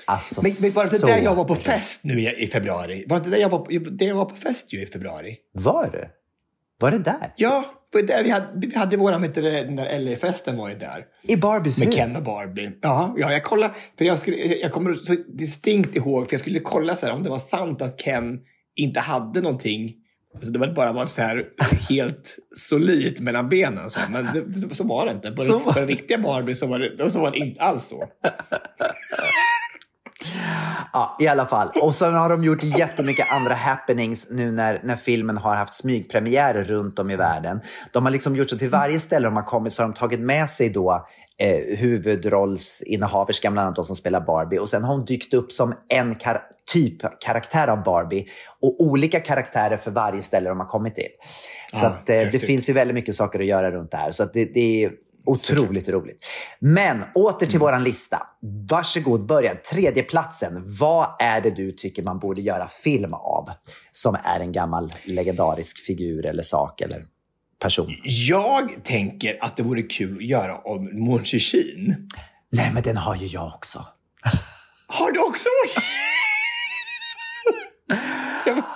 [0.08, 3.06] Alltså, Men, men var det inte där jag var på fest nu i, i februari?
[3.10, 5.36] Var det där jag var, på- det jag var på fest ju i februari?
[5.54, 6.10] Var det?
[6.80, 7.34] Var det där?
[7.36, 7.66] Ja,
[7.96, 11.06] var där vi hade, vi hade våran, vet du, den där LA-festen var ju där.
[11.22, 11.96] I Barbies Med hus?
[11.96, 12.72] Ken och Barbie.
[12.82, 13.74] Ja, ja jag kollade.
[13.98, 17.24] För jag, skulle, jag kommer så distinkt ihåg, för jag skulle kolla så här, om
[17.24, 18.40] det var sant att Ken
[18.76, 19.94] inte hade någonting.
[20.36, 21.46] Alltså det var bara var så här
[21.90, 23.90] helt solid mellan benen.
[23.90, 24.10] Så här.
[24.10, 25.32] Men det, så var det inte.
[25.32, 27.84] På, den, var på den riktiga Barbie så var, det, så var det inte alls
[27.84, 28.04] så.
[30.94, 31.70] Ja, i alla fall.
[31.82, 36.64] Och så har de gjort jättemycket andra happenings nu när, när filmen har haft smygpremiärer
[36.64, 37.62] runt om i världen.
[37.92, 40.20] De har liksom gjort så till varje ställe de har kommit så har de tagit
[40.20, 41.08] med sig då
[41.40, 44.60] eh, huvudrollsinnehaverskan, bland annat de som spelar Barbie.
[44.60, 46.42] Och sen har hon dykt upp som en kar
[46.74, 48.26] typ karaktär av Barbie
[48.62, 51.10] och olika karaktärer för varje ställe de har kommit till.
[51.74, 54.12] Så Ah, att, eh, det finns ju väldigt mycket saker att göra runt det här.
[54.12, 54.92] Så att det, det är
[55.26, 56.26] otroligt roligt.
[56.60, 58.28] Men åter till våran lista.
[58.70, 59.56] Varsågod, börja.
[59.56, 60.78] Tredje platsen.
[60.80, 63.50] Vad är det du tycker man borde göra film av?
[63.92, 67.04] Som är en gammal legendarisk figur eller sak eller
[67.60, 67.96] person.
[68.04, 71.24] Jag tänker att det vore kul att göra om Mon.
[72.52, 73.86] Nej, men den har ju jag också.
[74.88, 75.50] Har du också?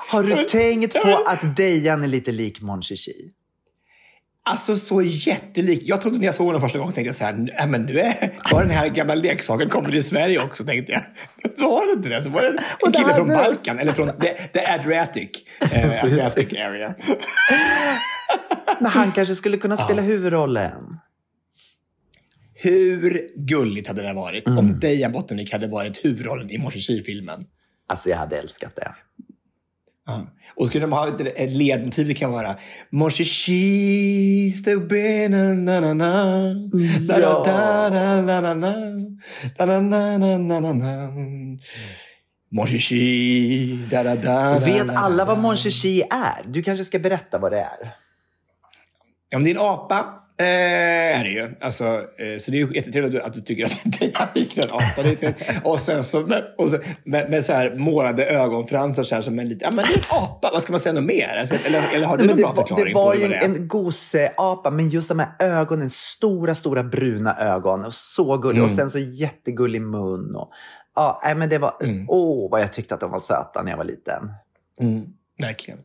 [0.08, 3.32] Har du tänkt på att Dejan är lite lik Mon Chichi?
[4.50, 5.82] Alltså så jättelik.
[5.86, 8.00] Jag trodde när jag såg honom första gången tänkte jag så här, nej men nu
[8.00, 11.04] är, var den här gamla leksaken kommer till Sverige också tänkte jag.
[11.60, 12.24] Så var det inte det.
[12.24, 15.30] Så var det en kille från Balkan, eller från the, the Adriatic,
[15.72, 16.96] eh, Adriatic area.
[18.80, 20.98] Men han kanske skulle kunna spela huvudrollen.
[22.54, 24.60] Hur gulligt hade det varit Mm.
[24.60, 26.72] om Dejan Bottenvik hade varit huvudrollen i Mon
[27.06, 27.42] filmen
[27.88, 28.96] Alltså jag hade älskat det.
[30.56, 32.56] Och skulle de ha ett, ledmotiv, det kan vara
[32.92, 36.54] chichi's the winner, na na na
[37.08, 38.74] da da da da da na
[39.58, 41.10] da da na na na na na
[42.52, 45.42] Mon chichi, da da da Vet alla vad da.
[45.42, 46.44] Mon Chichi är?
[46.46, 47.94] Du kanske ska berätta vad det är.
[49.30, 50.24] Ja, det är en apa.
[50.40, 51.56] Eh, är det ju.
[51.62, 54.64] Alltså, eh, så det är ju jättetrevligt att du, att du tycker att är liknar
[54.64, 55.04] en apa.
[55.04, 59.16] Det är och sen så, med, och så, med, med så här målade ögonfransar så
[59.16, 59.66] här som en liten...
[59.66, 60.50] Ja, men det är en apa.
[60.54, 61.38] Vad ska man säga något mer?
[61.40, 63.36] Alltså, eller, eller har du Nej, någon bra var, förklaring det var på ju det
[63.36, 63.46] är?
[63.46, 67.86] en goseapa, men just de här ögonen, stora, stora bruna ögon.
[67.86, 68.58] Och så gullig.
[68.58, 68.66] Mm.
[68.66, 70.36] Och sen så jättegullig mun.
[70.36, 70.52] Och,
[70.96, 71.74] ja, men det var,
[72.08, 74.34] åh, vad jag tyckte att de var söta när jag var liten.
[74.82, 75.06] Mm,
[75.40, 75.80] verkligen.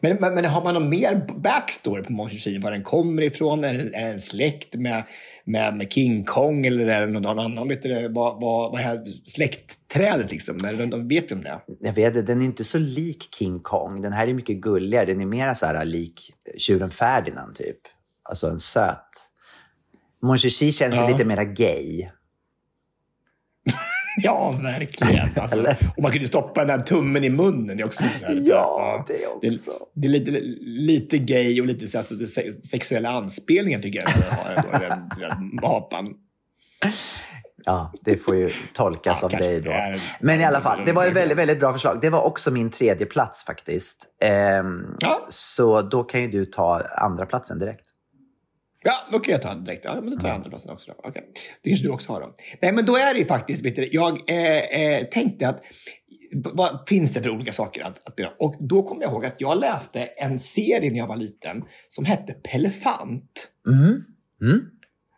[0.00, 2.58] Men, men, men har man någon mer backstory på Mon Chichi?
[2.58, 3.64] Var den kommer ifrån?
[3.64, 5.04] Är det är det en släkt med,
[5.44, 6.66] med, med King Kong?
[6.66, 7.68] Eller är det någon annan?
[7.68, 10.56] Vet du, vad, vad, vad är släktträdet liksom?
[10.66, 11.60] Eller, de vet vi om det?
[11.80, 14.02] Jag vet den är inte så lik King Kong.
[14.02, 15.06] Den här är mycket gulligare.
[15.06, 17.78] Den är mer så här lik tjuren Ferdinand, typ.
[18.22, 19.08] Alltså en söt.
[20.22, 21.08] Mon Chichi känns Ja.
[21.08, 22.08] lite mera gay.
[24.22, 25.28] Ja, verkligen.
[25.36, 27.76] Alltså, och man kunde stoppa den där tummen i munnen.
[27.76, 29.70] Det är också så här, Ja, det Det också.
[29.70, 33.10] är, det är lite, lite gay och lite så här, så det är se- sexuella
[33.10, 34.08] anspelningar tycker jag.
[34.08, 36.14] att har ändå, den, den apan.
[37.66, 39.70] Ja, det får ju tolkas Ja, av dig då.
[39.70, 41.98] är- Men i alla fall, det var ett väldigt, väldigt bra förslag.
[42.02, 44.06] Det var också min tredje plats faktiskt.
[44.22, 45.26] Ehm, Ja.
[45.28, 47.84] Så då kan ju du ta andra platsen direkt.
[48.84, 49.84] Ja, då kan jag ta den direkt.
[49.84, 50.92] Ja, men då tar jag andra platsen också.
[50.92, 51.08] Då.
[51.08, 51.22] Okej.
[51.62, 52.34] Det kanske du också har då.
[52.62, 55.62] Nej, men då är det ju faktiskt, vet du, jag eh, eh, tänkte att
[56.34, 59.34] vad finns det för olika saker att, att bli Och då kom jag ihåg att
[59.38, 63.48] jag läste en serie när jag var liten som hette Pelefant.
[63.68, 64.02] Mm.
[64.42, 64.60] Mm.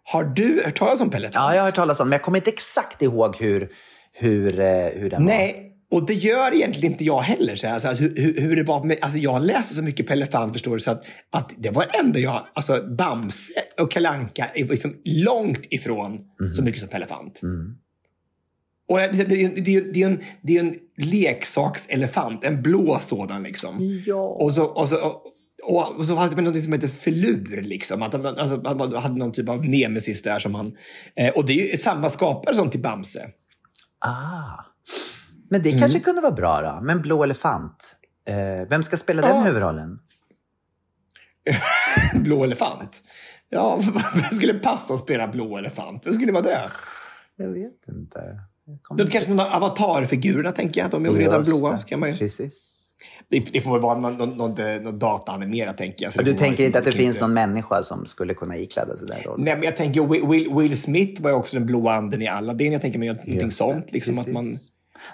[0.04, 1.34] Har du hört talas om Pelefant?
[1.34, 3.70] Ja, jag har hört talas om men jag kommer inte exakt ihåg hur,
[4.12, 5.32] hur, eh, hur den var.
[5.32, 7.56] Nej, och det gör egentligen inte jag heller.
[7.56, 10.52] Så här, alltså, hur, hur, hur det var med, alltså, jag läste så mycket Pelefant
[10.52, 14.64] förstår du, så att, att det var det enda jag, alltså Bamse och Kalanka är
[14.64, 16.18] liksom långt ifrån
[16.52, 17.40] så mycket som Pelefant.
[18.88, 23.42] Och det, det, det, det, det, är en, det är en leksakselefant, en blå sådan
[23.42, 24.02] liksom.
[24.06, 24.28] Ja.
[24.40, 25.22] Och så, och så, och,
[25.62, 27.62] och, och så hade man något som heter filur.
[27.62, 28.02] Liksom.
[28.02, 30.76] Att, man- alltså, att man hade någon typ av nemesis där som han...
[31.16, 33.28] Eh, och det är ju samma skapare som till Bamse.
[34.00, 34.64] Ah.
[35.50, 35.80] Men det Mm.
[35.80, 36.80] kanske kunde vara bra då.
[36.82, 37.96] Men Blå elefant.
[38.28, 39.42] Eh, vem ska spela den Ja.
[39.42, 39.98] huvudrollen?
[42.14, 43.02] blå elefant.
[43.50, 43.80] Ja,
[44.14, 46.06] vem skulle passa att spela blå elefant?
[46.06, 46.58] Vem skulle vara det?
[47.36, 48.40] Jag vet inte.
[48.96, 50.90] Det är kanske någon av avatarfigurerna, tänker jag.
[50.90, 51.78] De är ju redan blåa.
[51.78, 52.16] kan man ju...
[52.16, 52.72] Precis.
[53.28, 56.12] det, det får väl vara någon, någon, någon, någon dataanimerat, tänker jag.
[56.12, 59.06] Så Du tänker liksom- inte att det finns någon människa som skulle kunna ikläda sig
[59.08, 59.44] den rollen?
[59.44, 62.72] Nej, men jag tänker Will, Will, Smith var ju också den blåa anden i Aladdin.
[62.72, 63.92] Jag tänker mig någonting sånt.
[63.92, 64.44] Liksom, att man,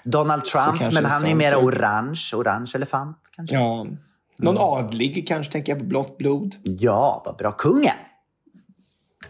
[0.03, 1.63] Donald Trump, men han är ju sån mer sak.
[1.63, 2.19] orange.
[2.35, 3.55] Orange elefant kanske?
[3.55, 3.85] ja,
[4.37, 6.55] någon adlig kanske, tänker jag på blått blod.
[6.63, 7.51] Ja, vad bra.
[7.51, 7.95] Kungen!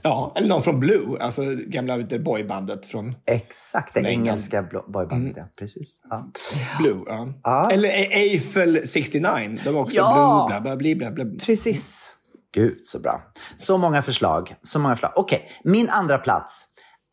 [0.01, 4.13] Ja, eller någon från Blue, alltså gamla boybandet från Exakt, det England.
[4.27, 5.33] engelska boybandet.
[5.37, 6.01] Ja, precis.
[6.09, 6.31] Ja.
[6.79, 7.03] Blue.
[7.07, 7.27] Ja.
[7.43, 7.71] Ja.
[7.71, 10.45] Eller A- Eiffel 69, de är också Ja.
[10.49, 11.45] Blue, bla, bla, bla, bla.
[11.45, 12.15] Precis.
[12.53, 13.21] Gud, så bra.
[13.57, 14.55] Så många förslag.
[14.63, 15.11] Så många förslag.
[15.15, 16.65] Okej, min andra plats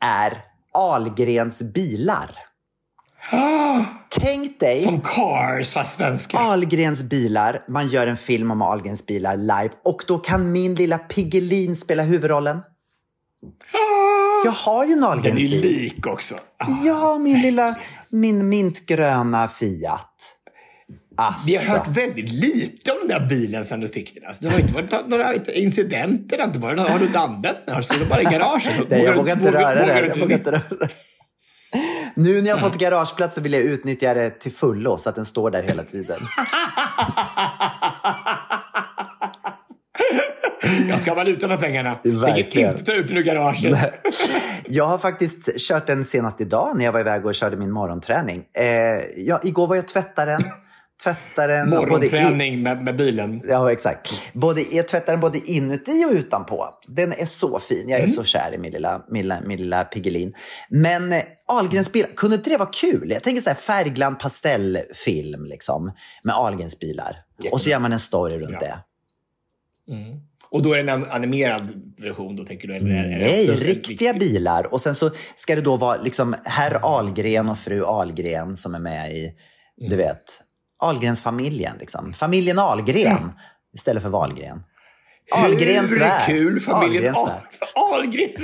[0.04, 0.38] är
[0.72, 2.30] Ahlgrens bilar.
[4.08, 6.38] Tänk dig Som Cars, fast svenska.
[6.38, 7.64] Ahlgrens bilar.
[7.68, 12.02] Man gör en film om Ahlgrens bilar live och då kan min lilla Piggelin spela
[12.02, 12.60] huvudrollen.
[14.44, 15.60] Jag har ju en Den är Ahlgrens bil.
[15.60, 16.34] lik också.
[16.34, 17.74] Ah, Ja, min lilla,
[18.10, 20.36] min mintgröna Fiat.
[21.16, 21.50] Alltså.
[21.50, 24.24] Vi har hört väldigt lite om den där bilen sen du fick den.
[24.26, 26.36] Alltså, det har inte varit några incidenter.
[26.36, 27.74] Det har, inte varit, har du inte använt den?
[27.74, 28.72] Har du bara i garaget?
[28.90, 30.00] Nej, jag vågar inte röra vågar det.
[30.02, 30.88] du Jag vågar inte röra det.
[32.14, 35.16] Nu när jag har fått garageplats så vill jag utnyttja det till fullo så att
[35.16, 36.18] den står där hela tiden.
[40.88, 41.94] Jag ska ha valuta för pengarna.
[41.94, 43.78] Tänker inte ta ut den ur garaget.
[44.66, 48.44] Jag har faktiskt kört den senast idag när jag var iväg och körde min morgonträning.
[48.56, 48.64] Eh,
[49.16, 49.88] ja, igår var jag och
[51.04, 51.70] tvättade den.
[51.70, 53.40] Både i, Morgonträning med, med bilen.
[53.48, 54.20] Ja, exakt.
[54.32, 56.68] Både, jag tvättar den både inuti och utanpå.
[56.88, 57.88] Den är så fin.
[57.88, 60.34] Jag är så kär i min lilla, min lilla, min lilla Piggelin.
[60.70, 63.10] Men eh, Ahlgrens bilar, kunde inte det vara kul?
[63.10, 65.92] Jag tänker så här färgglann pastellfilm liksom,
[66.24, 67.16] med Ahlgrens bilar.
[67.50, 68.66] Och så gör man en story runt Ja.
[68.66, 68.78] det.
[70.50, 72.76] Och då är det en animerad version då, tänker du?
[72.76, 74.72] Eller är, det Nej, riktiga riktig- bilar.
[74.72, 78.78] Och sen så ska det då vara liksom herr Ahlgren och fru Ahlgren som är
[78.78, 79.24] med i,
[79.80, 79.90] Mm.
[79.90, 80.40] du vet,
[80.80, 81.76] Ahlgrens-familjen.
[81.80, 82.12] Liksom.
[82.12, 83.32] Familjen Ahlgren
[83.74, 84.62] istället för Wahlgren.
[85.32, 86.26] Ahlgrens Hur värld.
[86.26, 88.40] kul familjen Ahlgrens Ahl- värld.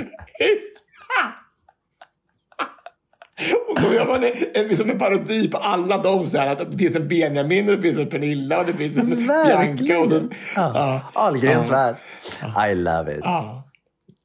[3.69, 6.27] Och så gör man en, en, liksom en parodi på alla dem.
[6.27, 8.97] Så här, att det finns en Benjamin, och det finns en Pernilla och det finns
[8.97, 9.99] en Bianca.
[9.99, 11.01] Och så, Ja.
[11.13, 11.73] Ahlgrens Ja.
[11.73, 12.71] värld.
[12.71, 13.19] I love it.
[13.23, 13.66] Ja.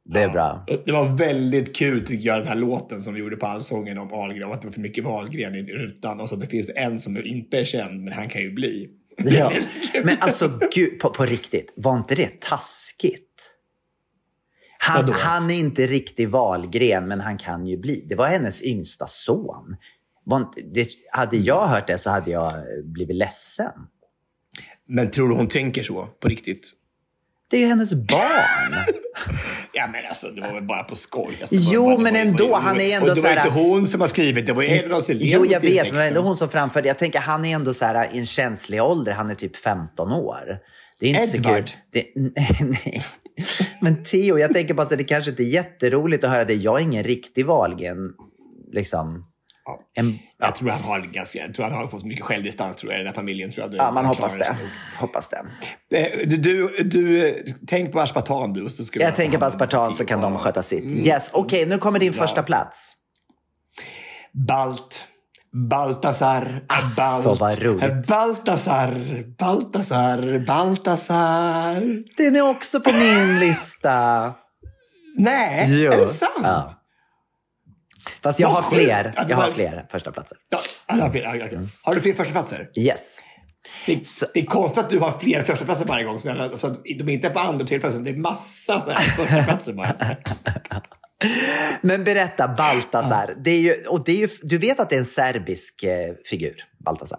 [0.05, 0.65] Det är bra.
[0.87, 4.13] Det var väldigt kul tycker jag, den här låten som vi gjorde på Allsången om
[4.13, 4.53] Ahlgren.
[4.53, 6.21] Att det var för mycket Ahlgren i rutan.
[6.21, 8.91] Och så att det finns en som inte är känd, men han kan ju bli.
[9.17, 9.53] Ja.
[10.05, 13.29] Men alltså, gud, på, på riktigt, var inte det taskigt?
[14.79, 18.07] Han, han är inte riktig Wahlgren, men han kan ju bli.
[18.09, 19.77] Det var hennes yngsta son.
[20.25, 23.73] Var inte, det, hade jag hört det så hade jag blivit ledsen.
[24.89, 26.73] Men tror du hon tänker så på riktigt?
[27.53, 28.75] Det är ju hennes barn.
[29.73, 31.39] Ja men alltså det var väl bara på skoj.
[31.41, 33.11] Alltså, Jo, det var, det men var- ändå, det var- han är och ändå Det
[33.11, 35.61] var så här- inte hon som har skrivit, det var Elinor Selén Jo, som jag
[35.61, 36.25] vet, men det är ändå texten.
[36.25, 36.89] hon som framförde.
[36.89, 39.13] Jag tänker, han är ändå så här i en känslig ålder.
[39.13, 40.59] Han är typ 15 år.
[41.01, 41.55] Det är inte så Edward.
[41.67, 41.71] kul.
[41.93, 42.05] Det,
[42.65, 43.05] nej.
[43.81, 46.55] Men Theo, jag tänker bara så det kanske inte är jätteroligt att höra det.
[46.55, 48.11] Jag är ingen riktig Wahlgren.
[48.73, 49.25] Liksom.
[49.65, 49.79] Ja.
[49.99, 52.99] En, Jag tror han har ganska, jag tror han har fått mycket självdistans tror jag,
[52.99, 53.53] i den här familjen.
[53.53, 53.75] Tror jag.
[53.87, 54.57] ja, man hoppas det.
[54.99, 55.99] Hoppas det.
[55.99, 57.35] Eh, Du, du, du,
[57.67, 58.69] tänk på aspartam du.
[58.71, 60.85] Så ska Jag tänker på aspartam så kan de sköta sitt.
[60.85, 61.07] Mm.
[61.07, 62.23] Yes, okej, nu kommer din Ja.
[62.23, 62.93] första plats.
[64.49, 65.07] Balt.
[65.69, 66.65] Baltasar.
[66.69, 68.07] Asså, Balt.
[68.07, 69.25] Baltasar.
[69.39, 70.47] Baltasar.
[70.47, 72.03] Baltasar.
[72.17, 74.33] Den är också på min lista.
[75.19, 75.93] Nej, Jo.
[75.93, 76.31] är det sant?
[76.43, 76.73] Ja.
[78.23, 79.13] Fast jag har fler.
[79.29, 80.39] Jag har fler första platser.
[80.51, 80.59] Ja,
[80.89, 81.59] ja, ja, ja, ja.
[81.83, 82.71] Har du fler första platser?
[82.77, 83.21] Yes.
[83.87, 84.03] Det,
[84.35, 86.19] det är konstigt att du har fler första platser varje gång.
[86.19, 86.29] Så
[86.99, 88.01] de är inte på andra och tredje platser.
[88.01, 89.97] Det är massa så här första platser bara.
[91.81, 93.35] Men berätta, Baltasar.
[93.45, 96.15] Det är ju, och det är ju, du vet att det är en serbisk eh,
[96.31, 96.55] figur,
[96.85, 97.19] Baltasar?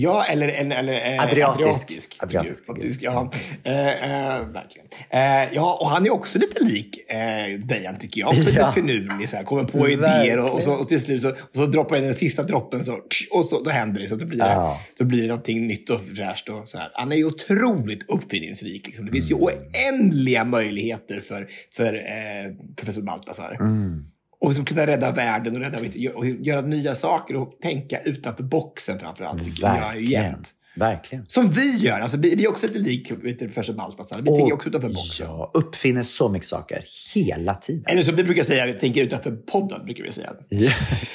[0.00, 1.62] Ja, eller, eller, eller eh, Adriatisk.
[1.62, 2.16] adriatisk.
[2.18, 2.68] Adriatisk.
[2.68, 3.30] Adriatisk, ja.
[3.64, 4.88] Eh, eh, verkligen.
[5.10, 8.28] Eh, ja, och han är också lite lik eh, Dejan tycker jag.
[8.28, 8.72] Också lite Ja.
[8.72, 11.66] finurlig, så här, kommer på idéer och, och, så, och till slut så, och så
[11.66, 12.92] droppar jag den sista droppen så,
[13.30, 14.08] och så då händer det.
[14.08, 14.80] Så då blir det, Ja.
[14.98, 16.48] då blir det någonting nytt och fräscht.
[16.48, 16.90] Och så här.
[16.94, 18.86] Han är ju otroligt uppfinningsrik.
[18.86, 19.06] Liksom.
[19.06, 23.56] Det finns ju oändliga möjligheter för, för eh, professor Baltasar.
[23.60, 24.04] Mm.
[24.40, 25.78] Och som kunna rädda världen och, rädda,
[26.14, 29.42] och göra nya saker och tänka utanför boxen framför allt.
[29.46, 30.22] jag ju Verkligen.
[30.22, 30.54] jämt.
[30.76, 31.24] Verkligen.
[31.26, 32.00] Som vi gör.
[32.00, 33.08] Alltså, vi, vi är också lite lik
[33.38, 34.18] professor Baltasar.
[34.22, 35.26] Vi tänker också utanför boxen.
[35.26, 36.84] Ja, uppfinner så mycket saker
[37.14, 37.84] hela tiden.
[37.86, 39.84] Eller som vi brukar säga, vi tänker utanför podden.
[39.84, 40.32] brukar vi säga.
[40.48, 40.72] Ja,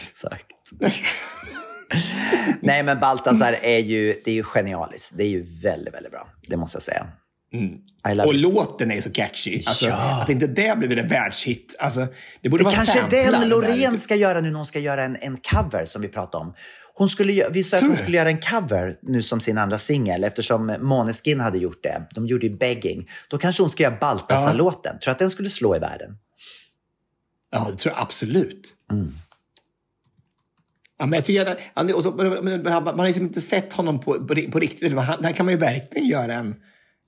[0.09, 0.47] exakt.
[2.61, 5.17] Nej, men Baltasar är ju, det är ju genialiskt.
[5.17, 6.28] Det är ju väldigt, väldigt bra.
[6.47, 7.07] Det måste jag säga.
[8.08, 8.39] Love Och it.
[8.41, 9.64] låten är så catchy.
[9.66, 10.22] Alltså, Ja.
[10.22, 11.76] Att inte det blev en världshit.
[11.80, 12.08] Alltså,
[12.41, 15.04] det borde Det vara kanske är den Loreen ska göra nu när hon ska göra
[15.04, 16.54] en, en cover som vi pratade om.
[16.95, 20.24] Hon skulle, vi sa att hon skulle göra en cover nu som sin andra singel
[20.24, 22.08] eftersom Måneskin hade gjort det.
[22.12, 23.10] De gjorde ju Begging.
[23.28, 24.99] Då kanske hon ska göra Baltasar-låten.
[24.99, 26.18] Tror att den skulle slå i världen?
[27.51, 28.74] Ja, det tror jag absolut.
[28.91, 29.14] Mm.
[30.99, 34.36] Ja, men jag tycker att, och så, man har liksom inte sett honom på, på,
[34.51, 34.93] på riktigt.
[34.99, 36.56] Här kan man ju verkligen göra en,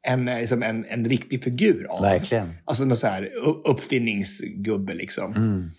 [0.05, 2.01] en, eh, liksom en, en riktig figur av.
[2.01, 2.53] Verkligen.
[2.65, 3.29] Alltså någon så här
[3.65, 5.33] uppfinningsgubbe liksom.
[5.33, 5.71] Mm.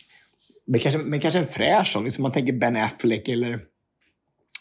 [0.67, 2.05] Men, kanske, men kanske en fräsch sån.
[2.05, 3.61] Liksom man tänker Ben Affleck eller...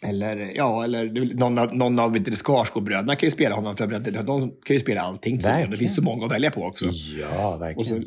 [0.02, 3.78] Eller, ja, eller någon av, någon av Skarsgårdbröderna kan ju spela honom.
[3.78, 5.38] För att de kan ju spela allting.
[5.38, 6.90] Det finns så många att välja på också.
[7.22, 8.04] Ja, verkligen.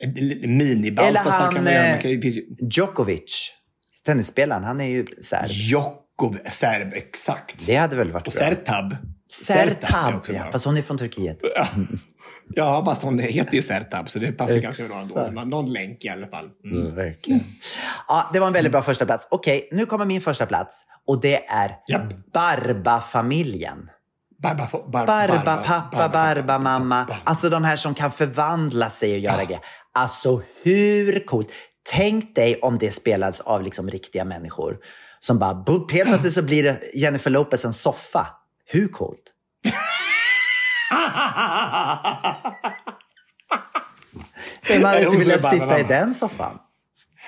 [0.00, 1.82] Eller han kan man göra.
[1.86, 3.52] Man eh, kan, ju- ju, Djokovic,
[4.04, 4.64] tennisspelaren.
[4.64, 5.46] Han är ju serb.
[5.50, 7.66] Jokov, serb, exakt.
[7.66, 8.48] Det hade väl varit Och bra.
[8.48, 8.96] Sertab.
[9.32, 10.52] Sertab, ja.
[10.52, 11.38] Fast hon är från Turkiet.
[11.56, 11.66] Ja.
[12.54, 14.82] Ja, fast hon heter ju Sertab så det passar ganska
[15.14, 15.44] bra ändå.
[15.44, 16.48] Någon länk i alla fall.
[16.64, 16.80] Mm.
[16.80, 17.40] Mm, verkligen.
[18.08, 19.28] Ja, det var en väldigt bra första plats.
[19.30, 22.32] Okej, nu kommer min första plats och det är Japp.
[22.32, 23.88] Barba-familjen.
[24.42, 27.06] Barba, bar, Barba pappa, barba mamma.
[27.24, 29.60] Alltså de här som kan förvandla sig och göra grejer.
[29.94, 31.48] Alltså hur coolt?
[31.90, 34.76] Tänk dig om det spelades av liksom riktiga människor.
[35.20, 38.26] Som bara, helt plötsligt så blir det Jennifer Lopez en soffa.
[38.72, 39.22] Hur coolt?
[44.68, 46.58] Vem hade inte velat sitta i den soffan?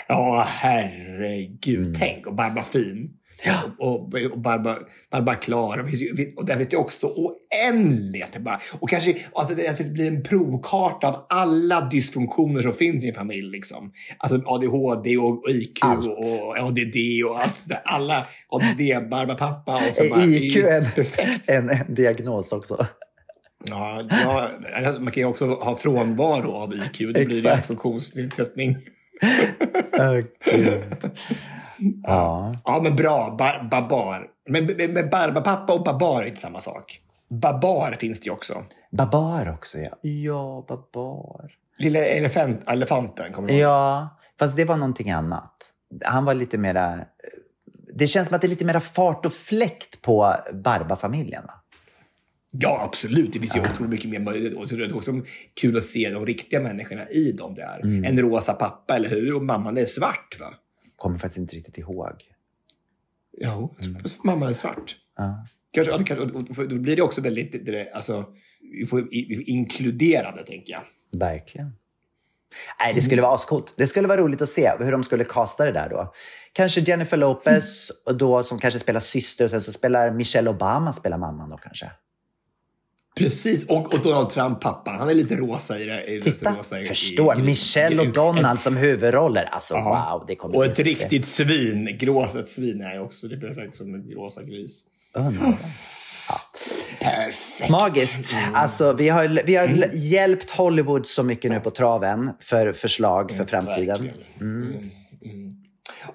[0.08, 1.78] Ja, herregud.
[1.78, 1.94] Mm.
[1.94, 3.10] Tänk, och Barbara Fin.
[3.78, 4.78] Och, och, och Barbara,
[5.10, 5.82] Barbara Klara.
[6.36, 8.38] Och där finns det också oändligt.
[8.38, 8.60] Bara.
[8.80, 13.50] Och kanske alltså det blir en provkarta av alla dysfunktioner som finns i en familj.
[13.50, 13.92] Liksom.
[14.18, 16.06] Alltså ADHD och IQ Allt.
[16.06, 16.96] och ADD
[17.28, 17.82] och allt sådär.
[17.84, 19.76] Alla ADD, Barbara pappa.
[19.76, 21.48] Och så bara, Är är IQ ju en, Perfekt.
[21.48, 22.86] en, en diagnos också?
[23.70, 27.14] Ja, ja, alltså, man kan ju också ha frånvaro av IQ.
[27.14, 28.76] Det blir en funktionsnedsättning.
[30.44, 31.10] Gud.
[32.02, 32.56] Ja.
[32.64, 33.36] Ja, men bra.
[33.38, 34.26] Bar barbar.
[34.48, 37.00] Men, men, men barbapappa och barbar är inte samma sak.
[37.30, 38.62] Barbar finns det ju också.
[38.92, 39.90] Babar också, ja.
[40.02, 41.52] Ja, babar.
[41.78, 43.62] Lilla elefant, elefanten, kommer du ihåg?
[43.62, 45.70] Ja, fast det var någonting annat.
[46.04, 46.98] Han var lite mera...
[47.96, 51.42] Det känns som att det är lite mera fart och fläkt på Barba-familjen.
[51.46, 51.54] Va?
[52.50, 53.32] Ja, absolut.
[53.32, 54.54] Det finns ju otroligt mycket mer möjlighet.
[54.54, 55.12] Och så är det också
[55.60, 57.80] kul att se de riktiga människorna i dem där.
[57.84, 58.04] Mm.
[58.04, 59.36] En rosa pappa, eller hur?
[59.36, 60.54] Och mamman är svart, va?
[61.04, 62.12] Kommer faktiskt inte riktigt ihåg.
[63.40, 63.74] Jo,
[64.24, 64.96] mamman är svart.
[65.16, 65.46] Ja.
[65.72, 68.24] Kanske, ja, det kan, och, och, för då blir det också väldigt, det, alltså,
[68.80, 70.82] vi får i- vi får inkluderande, tänker jag.
[71.18, 71.72] Verkligen.
[72.80, 73.74] Nej, det skulle vara ascoolt.
[73.76, 76.12] Det skulle vara roligt att se hur de skulle kasta det där då.
[76.52, 80.92] Kanske Jennifer Lopez och då, som kanske spelar syster och sen så spelar Michelle Obama
[80.92, 81.90] spelar mamman då kanske.
[83.16, 86.04] Precis, och, och Donald Trump, pappan, han är lite rosa i det.
[86.14, 87.36] i- Titta, rosa i, förstår.
[87.36, 89.44] i- i- Michelle och Donald som huvudroller.
[89.50, 90.10] Alltså Ja.
[90.18, 91.96] wow, det kommer Och ett riktigt svin.
[92.00, 93.28] Gråset svin är också.
[93.28, 94.82] Det är perfekt som en rosa gris.
[97.00, 97.70] Perfekt.
[97.70, 98.36] Magiskt.
[98.54, 103.44] Alltså, vi har, vi har hjälpt Hollywood så mycket nu på traven för förslag för
[103.46, 103.86] framtiden.
[103.86, 104.14] Verkligen.
[104.40, 104.90] Mm.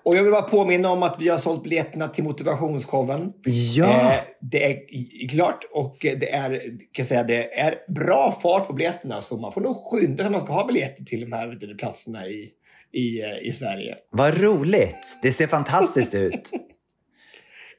[0.03, 3.33] Och jag vill bara påminna om att vi har sålt biljetterna till motivationsshowen.
[3.75, 4.13] Ja.
[4.13, 4.77] Eh, det är
[5.29, 9.51] klart och det är, kan jag säga, det är bra fart på biljetterna så man
[9.51, 12.49] får nog skynda sig om man ska ha biljetter till de här du, platserna i,
[12.93, 13.95] i, eh, i Sverige.
[14.11, 15.17] Vad roligt.
[15.21, 16.51] Det ser fantastiskt ut.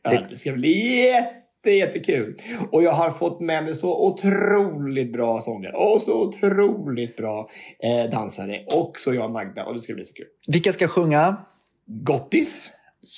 [0.03, 2.36] Ja, det ska bli jätte, jättekul.
[2.70, 7.51] Och jag har fått med mig så otroligt bra sångare och så otroligt bra
[7.82, 8.64] eh, dansare.
[8.66, 10.26] Och så jag och Magda och det ska bli så kul.
[10.47, 11.36] Vilka ska sjunga?
[11.93, 12.70] Gottis,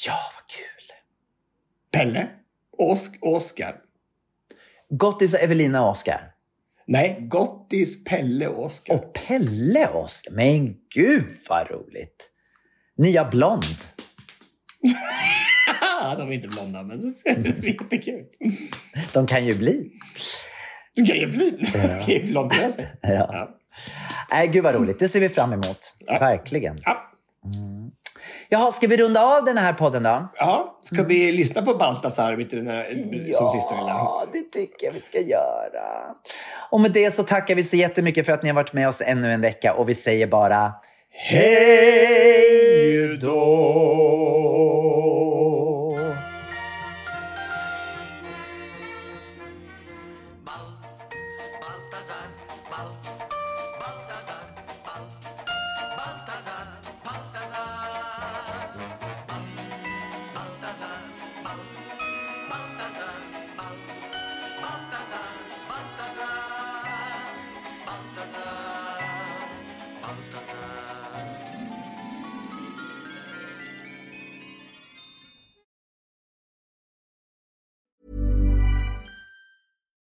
[0.07, 0.93] Ja, vad kul.
[1.91, 2.29] Pelle
[2.79, 3.77] Osk- Oskar.
[4.89, 6.33] Gottis, Evelina och Oscar.
[6.87, 8.95] Nej, Gottis, Pelle och Oskar.
[8.95, 10.33] Och Pelle och Oscar.
[10.33, 12.31] Men gud vad roligt.
[12.97, 13.65] Nya Blond.
[16.17, 18.25] de är inte blonda, men det bli jättekul.
[19.13, 19.91] De kan ju bli.
[20.95, 21.51] Det kan ju bli.
[21.73, 22.93] Det kan ju blondera sig.
[23.03, 23.09] Ja.
[23.13, 23.59] Ja.
[24.31, 24.99] Nej, gud vad roligt.
[24.99, 25.97] Det ser vi fram emot.
[25.99, 26.19] Ja.
[26.19, 26.77] Verkligen.
[26.83, 27.09] Ja.
[28.53, 30.29] Jaha, ska vi runda av den här podden då?
[30.37, 32.95] Ja, ska vi lyssna på Baltasar den här,
[33.35, 33.89] som sista lilla?
[33.89, 36.15] Ja, det tycker jag vi ska göra.
[36.71, 39.03] Och med det så tackar vi så jättemycket för att ni har varit med oss
[39.07, 40.73] ännu en vecka och vi säger bara
[41.11, 45.22] Hej då!